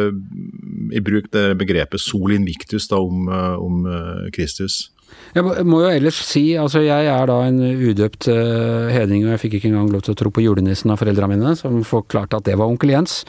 i 0.97 1.01
bruk 1.05 1.29
det 1.33 1.51
begrepet 1.59 2.01
sol 2.01 2.33
invictus 2.33 2.88
da, 2.89 2.97
om, 2.97 3.27
eh, 3.29 3.55
om 3.62 3.86
eh, 3.86 4.31
Kristus. 4.33 4.88
Jeg 5.33 5.45
må 5.45 5.83
jo 5.83 5.91
ellers 5.93 6.17
si, 6.25 6.55
altså 6.57 6.81
jeg 6.81 7.05
er 7.09 7.29
da 7.29 7.36
en 7.45 7.59
udøpt 7.62 8.27
uh, 8.33 8.89
hedning, 8.89 9.25
og 9.25 9.33
jeg 9.33 9.41
fikk 9.43 9.55
ikke 9.57 9.69
engang 9.69 9.91
lov 9.93 10.01
til 10.05 10.13
å 10.15 10.17
tro 10.17 10.31
på 10.33 10.41
julenissen 10.41 10.89
av 10.93 10.97
foreldrene 11.01 11.36
mine, 11.36 11.53
som 11.57 11.79
forklarte 11.86 12.39
at 12.39 12.47
det 12.47 12.57
var 12.57 12.69
onkel 12.69 12.93
Jens. 12.93 13.19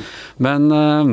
Men 0.40 0.70
uh, 0.72 1.12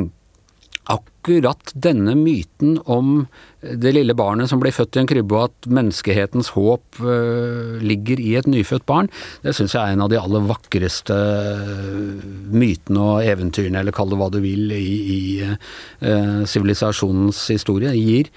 akkurat 1.22 1.70
denne 1.78 2.16
myten 2.18 2.80
om 2.90 3.28
det 3.62 3.92
lille 3.94 4.14
barnet 4.18 4.50
som 4.50 4.58
blir 4.58 4.74
født 4.74 4.96
i 4.96 5.02
en 5.02 5.06
krybbe, 5.06 5.36
og 5.38 5.52
at 5.52 5.68
menneskehetens 5.70 6.50
håp 6.56 6.98
uh, 6.98 7.78
ligger 7.78 8.18
i 8.18 8.34
et 8.40 8.48
nyfødt 8.50 8.82
barn, 8.86 9.10
det 9.46 9.54
syns 9.54 9.76
jeg 9.76 9.82
er 9.82 9.94
en 9.94 10.02
av 10.02 10.10
de 10.10 10.18
aller 10.18 10.42
vakreste 10.50 11.14
uh, 11.14 12.24
mytene 12.50 13.04
og 13.06 13.22
eventyrene, 13.22 13.78
eller 13.84 13.94
kall 13.94 14.10
det 14.10 14.18
hva 14.18 14.32
du 14.34 14.40
vil, 14.42 14.74
i 14.74 15.46
sivilisasjonens 16.02 17.44
historie. 17.52 17.94
Gir 17.94 18.32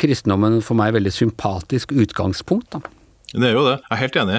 kristendommen 0.00 0.62
for 0.64 0.80
meg 0.80 0.94
veldig 0.96 1.12
sympatisk 1.12 1.92
utgangspunkt. 1.92 2.72
da. 2.72 2.80
Det 3.30 3.46
er 3.46 3.54
jo 3.54 3.62
det, 3.62 3.76
jeg 3.78 3.94
er 3.94 4.00
helt 4.00 4.16
enig. 4.24 4.38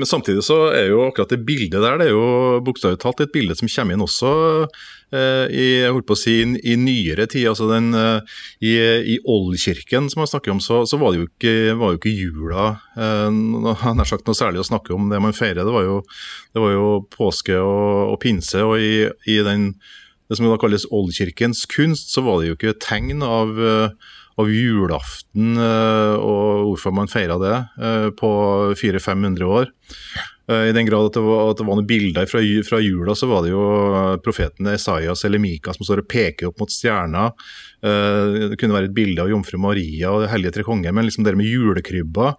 Men 0.00 0.08
samtidig 0.08 0.42
så 0.46 0.56
er 0.74 0.88
jo 0.90 1.04
akkurat 1.06 1.30
det 1.30 1.44
bildet 1.46 1.78
der 1.78 2.00
det 2.00 2.08
er 2.08 2.16
jo 2.16 2.58
bokstavelig 2.66 2.98
talt 3.02 3.22
et 3.22 3.34
bilde 3.34 3.54
som 3.58 3.70
kommer 3.70 3.94
inn 3.94 4.02
også 4.02 4.32
eh, 4.64 4.86
i, 5.14 5.64
jeg 5.84 5.92
holdt 5.94 6.08
på 6.08 6.16
å 6.16 6.20
si, 6.20 6.34
i 6.42 6.74
nyere 6.76 7.26
tid. 7.30 7.48
altså 7.50 7.68
den, 7.70 7.92
eh, 7.96 8.40
I, 8.60 8.72
i 9.14 9.18
Oldkirken 9.24 10.10
som 10.12 10.22
man 10.22 10.30
snakker 10.30 10.52
om, 10.52 10.60
så, 10.60 10.82
så 10.88 11.00
var 11.00 11.14
det 11.14 11.22
jo 11.22 11.28
ikke, 11.28 11.54
var 11.80 11.94
jo 11.94 12.00
ikke 12.00 12.12
jula 12.12 12.66
eh, 12.98 13.30
nær 13.32 14.08
sagt 14.10 14.28
noe 14.28 14.38
særlig 14.38 14.62
å 14.62 14.68
snakke 14.68 14.94
om. 14.96 15.08
Det 15.12 15.22
man 15.22 15.36
feirer, 15.36 15.64
det 15.64 15.74
var 15.74 15.86
jo, 15.86 16.02
det 16.52 16.64
var 16.64 16.76
jo 16.76 16.92
påske 17.14 17.56
og, 17.56 18.14
og 18.14 18.20
pinse. 18.24 18.62
og 18.64 18.76
i, 18.82 19.08
i 19.30 19.40
den 19.46 19.72
det 20.28 20.36
som 20.36 20.44
da 20.44 20.58
kalles 20.60 20.84
oldkirkens 20.92 21.62
kunst, 21.72 22.10
så 22.12 22.20
var 22.20 22.42
det 22.42 22.50
jo 22.50 22.56
ikke 22.58 22.74
tegn 22.84 23.22
av, 23.24 23.54
av 24.36 24.50
julaften 24.52 25.56
og 25.56 26.66
hvorfor 26.66 26.92
man 26.92 27.08
feira 27.08 27.38
det 27.40 27.54
på 28.20 28.32
400-500 28.76 29.48
år. 29.48 29.72
I 30.48 30.72
den 30.72 30.86
grad 30.88 31.10
at 31.10 31.16
det 31.18 31.20
var, 31.20 31.50
at 31.50 31.58
det 31.60 31.66
var 31.68 31.76
noen 31.76 31.88
bilder 31.88 32.28
fra, 32.30 32.40
fra, 32.64 32.78
jula, 32.80 33.12
så 33.12 33.26
var 33.28 33.42
det 33.44 33.50
jo 33.50 33.64
profeten 34.24 34.70
Esaias 34.72 35.26
eller 35.28 35.42
Mika 35.42 35.74
som 35.76 35.84
står 35.84 36.00
og 36.00 36.08
peker 36.08 36.48
opp 36.48 36.62
mot 36.62 36.72
stjerna. 36.72 37.26
Det 37.84 38.56
kunne 38.56 38.78
være 38.78 38.88
et 38.88 38.96
bilde 38.96 39.26
av 39.26 39.28
jomfru 39.28 39.60
Maria 39.60 40.14
og 40.14 40.24
hellige 40.32 40.56
tre 40.56 40.64
konger, 40.64 40.96
men 40.96 41.04
liksom 41.04 41.26
det 41.26 41.36
med 41.36 41.50
julekrybba 41.52 42.32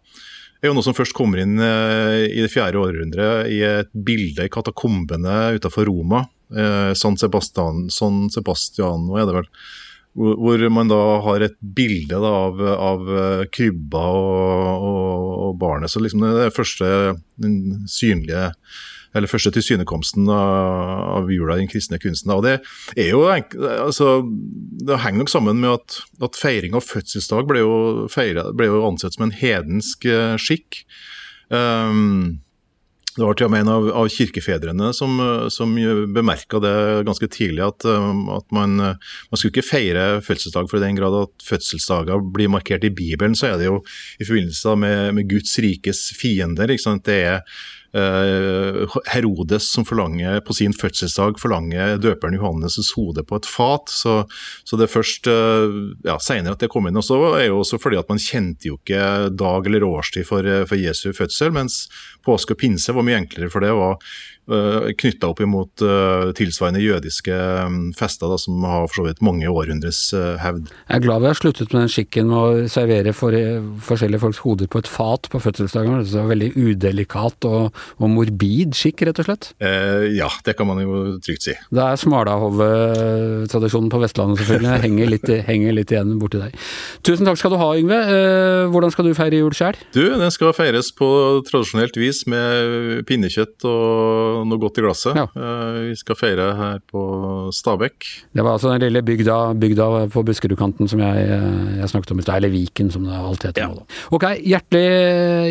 er 0.59 0.69
jo 0.69 0.75
noe 0.75 0.85
som 0.85 0.95
først 0.95 1.15
kommer 1.15 1.41
inn 1.41 1.59
eh, 1.63 2.25
i 2.27 2.41
det 2.43 2.51
fjerde 2.51 2.81
århundret 2.81 3.51
i 3.51 3.61
et 3.65 3.91
bilde 3.93 4.45
i 4.45 4.51
katakombene 4.51 5.55
utenfor 5.55 5.87
Roma. 5.87 6.25
Eh, 6.51 6.91
San 6.99 7.17
Sebastian, 7.19 7.87
San 7.93 8.27
Sebastiano 8.33 9.19
er 9.19 9.29
det 9.29 9.37
vel. 9.39 9.47
Hvor 10.19 10.63
man 10.73 10.89
da 10.91 10.99
har 11.23 11.45
et 11.45 11.55
bilde 11.62 12.19
da, 12.19 12.32
av, 12.49 12.60
av, 12.60 13.10
eh, 13.15 13.43
krybba 13.55 14.01
og, 14.12 14.86
og, 14.89 15.27
og, 15.45 15.53
barnet. 15.62 15.91
Så 15.91 16.01
liksom 16.03 16.25
det 16.25 16.49
første 16.55 16.89
den 17.39 17.86
synlige 17.88 18.49
eller 19.15 19.29
første 19.32 19.51
tilsynekomsten 19.55 20.27
av 20.29 21.29
jula 21.34 21.55
i 21.55 21.63
den 21.63 21.71
kristne 21.71 21.97
kunsten. 22.01 22.34
Og 22.36 22.43
Det 22.45 22.60
er 22.97 23.10
jo, 23.13 23.23
altså, 23.25 24.19
det 24.86 24.99
henger 25.01 25.23
nok 25.23 25.32
sammen 25.34 25.63
med 25.63 25.79
at, 25.79 25.97
at 26.27 26.38
feiring 26.38 26.77
av 26.77 26.86
fødselsdag 26.86 27.47
ble 27.49 27.63
jo, 27.63 27.79
feiret, 28.12 28.53
ble 28.58 28.69
jo, 28.69 28.84
ansett 28.86 29.17
som 29.17 29.25
en 29.25 29.34
hedensk 29.34 30.05
uh, 30.05 30.36
skikk. 30.38 30.84
Um, 31.49 32.43
det 33.19 33.27
var 33.27 33.38
til 33.38 33.49
og 33.49 33.53
med 33.53 33.65
en 33.65 33.71
av, 33.73 33.88
av 34.01 34.12
kirkefedrene 34.13 34.91
som, 34.95 35.17
som 35.53 35.73
bemerka 36.15 36.62
det 36.63 36.75
ganske 37.08 37.29
tidlig, 37.32 37.63
at, 37.65 37.86
at 37.86 38.55
man, 38.55 38.77
man, 38.79 39.36
skulle 39.36 39.53
ikke 39.53 39.67
feire 39.67 40.05
fødselsdag 40.25 40.69
for 40.71 40.79
i 40.79 40.86
den 40.86 40.99
grad 40.99 41.17
at 41.21 41.45
fødselsdager 41.45 42.23
blir 42.34 42.51
markert 42.51 42.88
i 42.88 42.93
Bibelen, 42.93 43.36
så 43.38 43.51
er 43.51 43.60
det 43.60 43.67
jo 43.69 43.82
i 44.19 44.27
forbindelse 44.27 44.77
med, 44.79 45.01
med 45.19 45.29
Guds 45.32 45.58
rikes 45.62 46.08
fiender. 46.17 46.71
Det 47.05 47.19
er 47.19 47.43
Eh, 47.43 47.78
Herodes 47.93 49.71
som 49.71 49.86
forlanger 49.88 50.39
på 50.45 50.54
sin 50.54 50.75
fødselsdag 50.78 51.39
forlanger 51.41 51.97
døperen 52.02 52.38
Johannes' 52.38 52.91
hode 52.95 53.23
på 53.25 53.39
et 53.39 53.49
fat. 53.49 53.89
Så, 53.89 54.15
så 54.63 54.78
det 54.78 54.86
er 54.86 54.93
først 54.93 55.30
eh, 55.32 55.78
ja, 56.06 56.17
senere 56.21 56.54
at 56.58 56.63
det 56.63 56.71
kom 56.71 56.89
inn. 56.89 56.99
Og 56.99 57.06
så 57.06 57.17
er 57.39 57.47
jo 57.47 57.62
også 57.63 57.80
fordi 57.82 57.99
at 57.99 58.10
man 58.12 58.21
kjente 58.21 58.69
jo 58.69 58.80
ikke 58.80 59.30
dag 59.34 59.69
eller 59.69 59.88
årstid 59.88 60.28
for, 60.30 60.45
eh, 60.45 60.65
for 60.69 60.80
Jesu 60.80 61.12
fødsel, 61.17 61.54
mens 61.56 61.88
påske 62.25 62.56
og 62.56 62.62
pinse 62.62 62.93
var 62.95 63.06
mye 63.08 63.19
enklere, 63.23 63.49
for 63.54 63.65
det 63.65 63.73
var 63.78 63.97
knytta 64.49 65.29
opp 65.29 65.41
imot 65.43 65.83
uh, 65.85 66.31
tilsvarende 66.38 66.81
jødiske 66.81 67.35
um, 67.65 67.79
fester 67.97 68.31
da, 68.31 68.38
som 68.41 68.63
har 68.65 68.88
for 68.89 69.01
så 69.01 69.05
vidt 69.07 69.21
mange 69.25 69.49
århundres 69.49 70.01
uh, 70.15 70.38
hevd. 70.41 70.69
Jeg 70.71 70.97
er 70.97 71.03
glad 71.03 71.23
vi 71.23 71.29
har 71.29 71.39
sluttet 71.39 71.73
med 71.73 71.85
den 71.85 71.91
skikken 71.93 72.29
med 72.31 72.39
å 72.39 72.69
servere 72.71 73.13
for, 73.15 73.35
forskjellige 73.85 74.23
folks 74.23 74.41
hoder 74.45 74.69
på 74.71 74.81
et 74.83 74.89
fat 74.89 75.29
på 75.31 75.41
fødselsdagen. 75.43 76.01
Det 76.03 76.17
er 76.19 76.31
veldig 76.31 76.51
udelikat 76.57 77.47
og, 77.49 77.77
og, 77.99 78.07
morbid 78.09 78.77
skikk, 78.77 79.05
rett 79.07 79.21
og 79.21 79.29
slett? 79.29 79.51
ja, 79.59 80.27
det 80.45 80.55
kan 80.57 80.67
man 80.69 80.79
jo 80.81 81.17
trygt 81.23 81.45
si. 81.45 81.53
Det 81.73 81.83
er 81.83 81.99
smalahove-tradisjonen 81.99 83.91
på 83.91 84.01
Vestlandet 84.01 84.41
selvfølgelig, 84.41 84.81
henger 84.85 85.12
litt, 85.13 85.29
henger 85.49 85.75
litt 85.77 85.93
igjen 85.93 86.15
borti 86.21 86.41
deg. 86.41 86.57
Tusen 87.05 87.29
takk 87.29 87.39
skal 87.41 87.53
du 87.53 87.59
ha, 87.62 87.69
Yngve. 87.79 87.99
hvordan 88.73 88.93
skal 88.93 89.09
du 89.09 89.13
feire 89.17 89.41
jul 89.41 89.55
sjøl? 89.55 89.77
Du, 89.95 90.03
den 90.19 90.33
skal 90.33 90.55
feires 90.57 90.91
på 90.95 91.09
tradisjonelt 91.47 91.99
vis 91.99 92.23
med 92.29 93.05
pinnekjøtt 93.09 93.67
og 93.69 94.38
noe 94.47 94.62
godt 94.62 94.80
i 94.80 94.86
glasset. 94.86 95.17
Ja. 95.17 95.28
Eh, 95.34 95.80
vi 95.89 95.97
skal 95.99 96.17
feire 96.19 96.49
her 96.58 96.82
på 96.89 97.04
Stabekk. 97.56 98.08
Det 98.36 98.45
var 98.45 98.58
altså 98.58 98.73
den 98.73 98.86
lille 98.86 99.04
bygda, 99.06 99.38
bygda 99.60 99.89
på 100.13 100.23
Buskerudkanten 100.28 100.91
som 100.91 101.04
jeg, 101.04 101.28
eh, 101.28 101.78
jeg, 101.82 101.91
snakket 101.91 102.15
om 102.15 102.23
i 102.23 102.28
stad, 102.28 102.41
eller 102.41 102.54
Viken 102.54 102.91
som 102.93 103.08
det 103.08 103.15
alltid 103.19 103.52
heter 103.52 103.67
ja. 103.67 103.71
nå. 103.73 103.88
Ok, 104.15 104.28
hjertelig, 104.43 104.89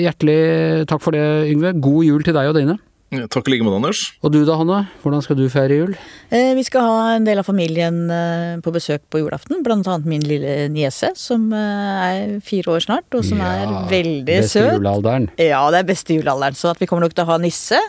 hjertelig 0.04 0.42
takk 0.90 1.04
for 1.04 1.16
det, 1.16 1.24
Yngve. 1.52 1.74
God 1.78 2.06
jul 2.08 2.26
til 2.26 2.38
deg 2.38 2.52
og 2.52 2.60
dine. 2.60 2.78
Takk 3.08 3.46
i 3.48 3.54
like 3.54 3.64
måte, 3.64 3.78
Anders. 3.78 4.00
Og 4.20 4.32
du 4.34 4.42
da, 4.44 4.58
Hanne? 4.60 4.82
Hvordan 5.00 5.22
skal 5.24 5.38
du 5.38 5.46
feire 5.48 5.78
jul? 5.78 5.94
Eh, 6.28 6.50
vi 6.58 6.64
skal 6.66 6.84
ha 6.84 7.14
en 7.14 7.24
del 7.24 7.40
av 7.40 7.46
familien 7.48 8.02
eh, 8.12 8.58
på 8.60 8.72
besøk 8.74 9.06
på 9.08 9.22
julaften. 9.22 9.62
Blant 9.64 9.88
annet 9.88 10.08
min 10.10 10.26
lille 10.28 10.66
niese, 10.74 11.14
som 11.16 11.46
eh, 11.56 12.02
er 12.04 12.34
fire 12.44 12.74
år 12.74 12.84
snart, 12.84 13.08
og 13.16 13.24
som 13.24 13.40
ja, 13.40 13.54
er 13.62 13.72
veldig 13.88 14.26
beste 14.28 14.58
søt. 14.58 14.66
Beste 14.66 14.76
julealderen. 14.82 15.30
Ja, 15.40 15.62
det 15.72 15.80
er 15.80 15.88
beste 15.88 16.18
julealderen. 16.18 16.58
Så 16.58 16.68
at 16.74 16.82
vi 16.82 16.90
kommer 16.90 17.06
nok 17.06 17.16
til 17.16 17.24
å 17.24 17.32
ha 17.32 17.40
nisse. 17.40 17.80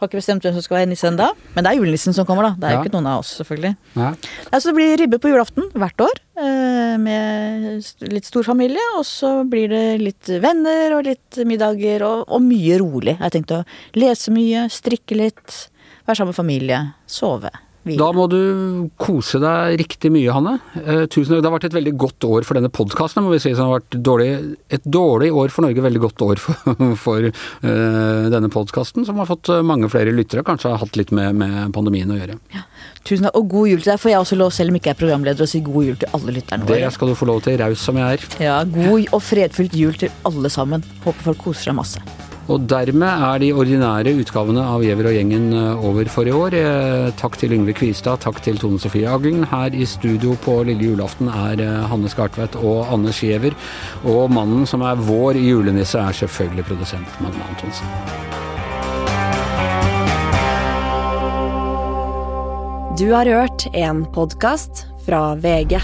Har 0.00 0.08
ikke 0.08 0.16
bestemt 0.16 0.44
hvem 0.46 0.54
som 0.56 0.64
skal 0.64 0.78
være 0.78 0.88
nisse 0.88 1.04
ennå. 1.10 1.26
Men 1.52 1.66
det 1.66 1.70
er 1.70 1.76
julenissen 1.76 2.14
som 2.16 2.24
kommer, 2.28 2.46
da. 2.48 2.52
Det 2.56 2.68
er 2.68 2.72
jo 2.72 2.84
ikke 2.86 2.94
noen 2.94 3.08
av 3.10 3.20
oss, 3.20 3.34
selvfølgelig. 3.36 3.74
Ja. 4.00 4.12
Altså, 4.48 4.70
det 4.70 4.76
blir 4.78 4.94
ribbe 4.96 5.18
på 5.20 5.32
julaften 5.32 5.66
hvert 5.76 6.04
år 6.06 6.20
eh, 6.40 6.94
med 7.04 8.08
litt 8.08 8.28
stor 8.30 8.48
familie. 8.48 8.86
Og 8.96 9.04
så 9.04 9.34
blir 9.44 9.68
det 9.72 9.84
litt 10.00 10.32
venner 10.40 10.96
og 10.96 11.04
litt 11.10 11.42
middager 11.44 12.06
og, 12.08 12.24
og 12.32 12.46
mye 12.46 12.80
rolig. 12.80 13.18
Jeg 13.18 13.26
har 13.26 13.34
tenkt 13.36 13.52
å 13.52 13.64
lese 14.00 14.32
mye, 14.32 14.64
strikke 14.72 15.20
litt, 15.20 15.58
være 16.08 16.22
sammen 16.22 16.32
med 16.32 16.40
familie, 16.40 16.80
sove. 17.04 17.52
Da 17.88 18.10
må 18.12 18.26
du 18.28 18.40
kose 19.00 19.38
deg 19.40 19.78
riktig 19.80 20.10
mye, 20.12 20.28
Hanne. 20.34 20.58
Eh, 20.82 21.06
tusen 21.08 21.32
takk. 21.32 21.40
Det 21.40 21.48
har 21.48 21.54
vært 21.54 21.68
et 21.70 21.76
veldig 21.78 21.94
godt 22.02 22.26
år 22.28 22.44
for 22.44 22.58
denne 22.58 22.68
podkasten, 22.68 23.24
må 23.24 23.32
vi 23.32 23.40
si. 23.40 23.54
det 23.54 23.62
har 23.62 23.72
vært 23.78 23.96
dårlig, 24.04 24.28
et 24.68 24.84
dårlig 24.84 25.30
år 25.32 25.54
for 25.54 25.64
Norge, 25.64 25.86
veldig 25.86 26.02
godt 26.04 26.24
år 26.26 26.42
for, 26.42 26.76
for 27.06 27.30
uh, 27.30 28.28
denne 28.34 28.52
podkasten, 28.52 29.08
som 29.08 29.20
har 29.22 29.30
fått 29.30 29.48
eh, 29.48 29.64
mange 29.64 29.88
flere 29.92 30.12
lyttere. 30.12 30.44
Kanskje 30.44 30.74
har 30.74 30.84
hatt 30.84 31.00
litt 31.00 31.14
med, 31.16 31.40
med 31.40 31.72
pandemien 31.76 32.12
å 32.12 32.20
gjøre. 32.20 32.36
Ja. 32.52 32.66
Tusen 33.00 33.28
takk, 33.28 33.40
og 33.40 33.48
god 33.56 33.72
jul 33.72 33.80
til 33.80 33.94
deg. 33.94 34.02
For 34.04 34.12
jeg 34.12 34.24
også 34.26 34.40
lov, 34.40 34.52
selv 34.52 34.74
om 34.74 34.80
ikke 34.80 34.92
jeg 34.92 34.98
er 34.98 35.02
programleder, 35.06 35.48
å 35.48 35.50
si 35.50 35.64
god 35.64 35.88
jul 35.88 36.00
til 36.04 36.16
alle 36.20 36.36
lytterne 36.36 36.68
våre? 36.68 36.82
Det 36.84 36.96
skal 36.98 37.14
du 37.14 37.16
få 37.16 37.32
lov 37.32 37.44
til, 37.48 37.56
raus 37.64 37.88
som 37.88 38.00
jeg 38.00 38.18
er. 38.18 38.32
Ja, 38.44 38.62
god 38.76 39.08
og 39.08 39.22
fredfullt 39.24 39.78
jul 39.80 39.96
til 40.04 40.12
alle 40.28 40.52
sammen. 40.52 40.84
Håper 41.06 41.32
folk 41.32 41.46
koser 41.48 41.70
seg 41.70 41.80
masse. 41.80 42.19
Og 42.50 42.64
dermed 42.66 43.06
er 43.06 43.38
de 43.38 43.52
ordinære 43.54 44.14
utgavene 44.18 44.62
av 44.66 44.82
Gjever 44.82 45.10
og 45.10 45.14
gjengen 45.14 45.52
eh, 45.54 45.84
over 45.86 46.10
for 46.10 46.26
i 46.26 46.34
år. 46.34 46.56
Eh, 46.58 47.10
takk 47.20 47.38
til 47.38 47.54
Yngve 47.54 47.76
Kvistad, 47.78 48.18
takk 48.24 48.40
til 48.42 48.58
Tone 48.58 48.80
Sofie 48.82 49.06
Aglen. 49.06 49.44
Her 49.52 49.70
i 49.70 49.86
studio 49.86 50.34
på 50.42 50.56
lille 50.66 50.90
julaften 50.90 51.30
er 51.30 51.62
eh, 51.62 51.86
Hanne 51.92 52.10
Skartveit 52.10 52.58
og 52.58 52.90
Anders 52.90 53.22
Gjever. 53.22 53.54
Og 54.02 54.32
mannen 54.34 54.66
som 54.66 54.82
er 54.82 54.98
vår 54.98 55.38
julenisse, 55.38 56.00
er 56.00 56.16
selvfølgelig 56.24 56.66
produsent 56.72 57.20
Magne 57.22 57.46
Antonsen. 57.52 57.86
Du 62.98 63.12
har 63.14 63.30
hørt 63.30 63.70
en 63.72 64.02
podkast 64.12 64.88
fra 65.06 65.36
VG. 65.38 65.78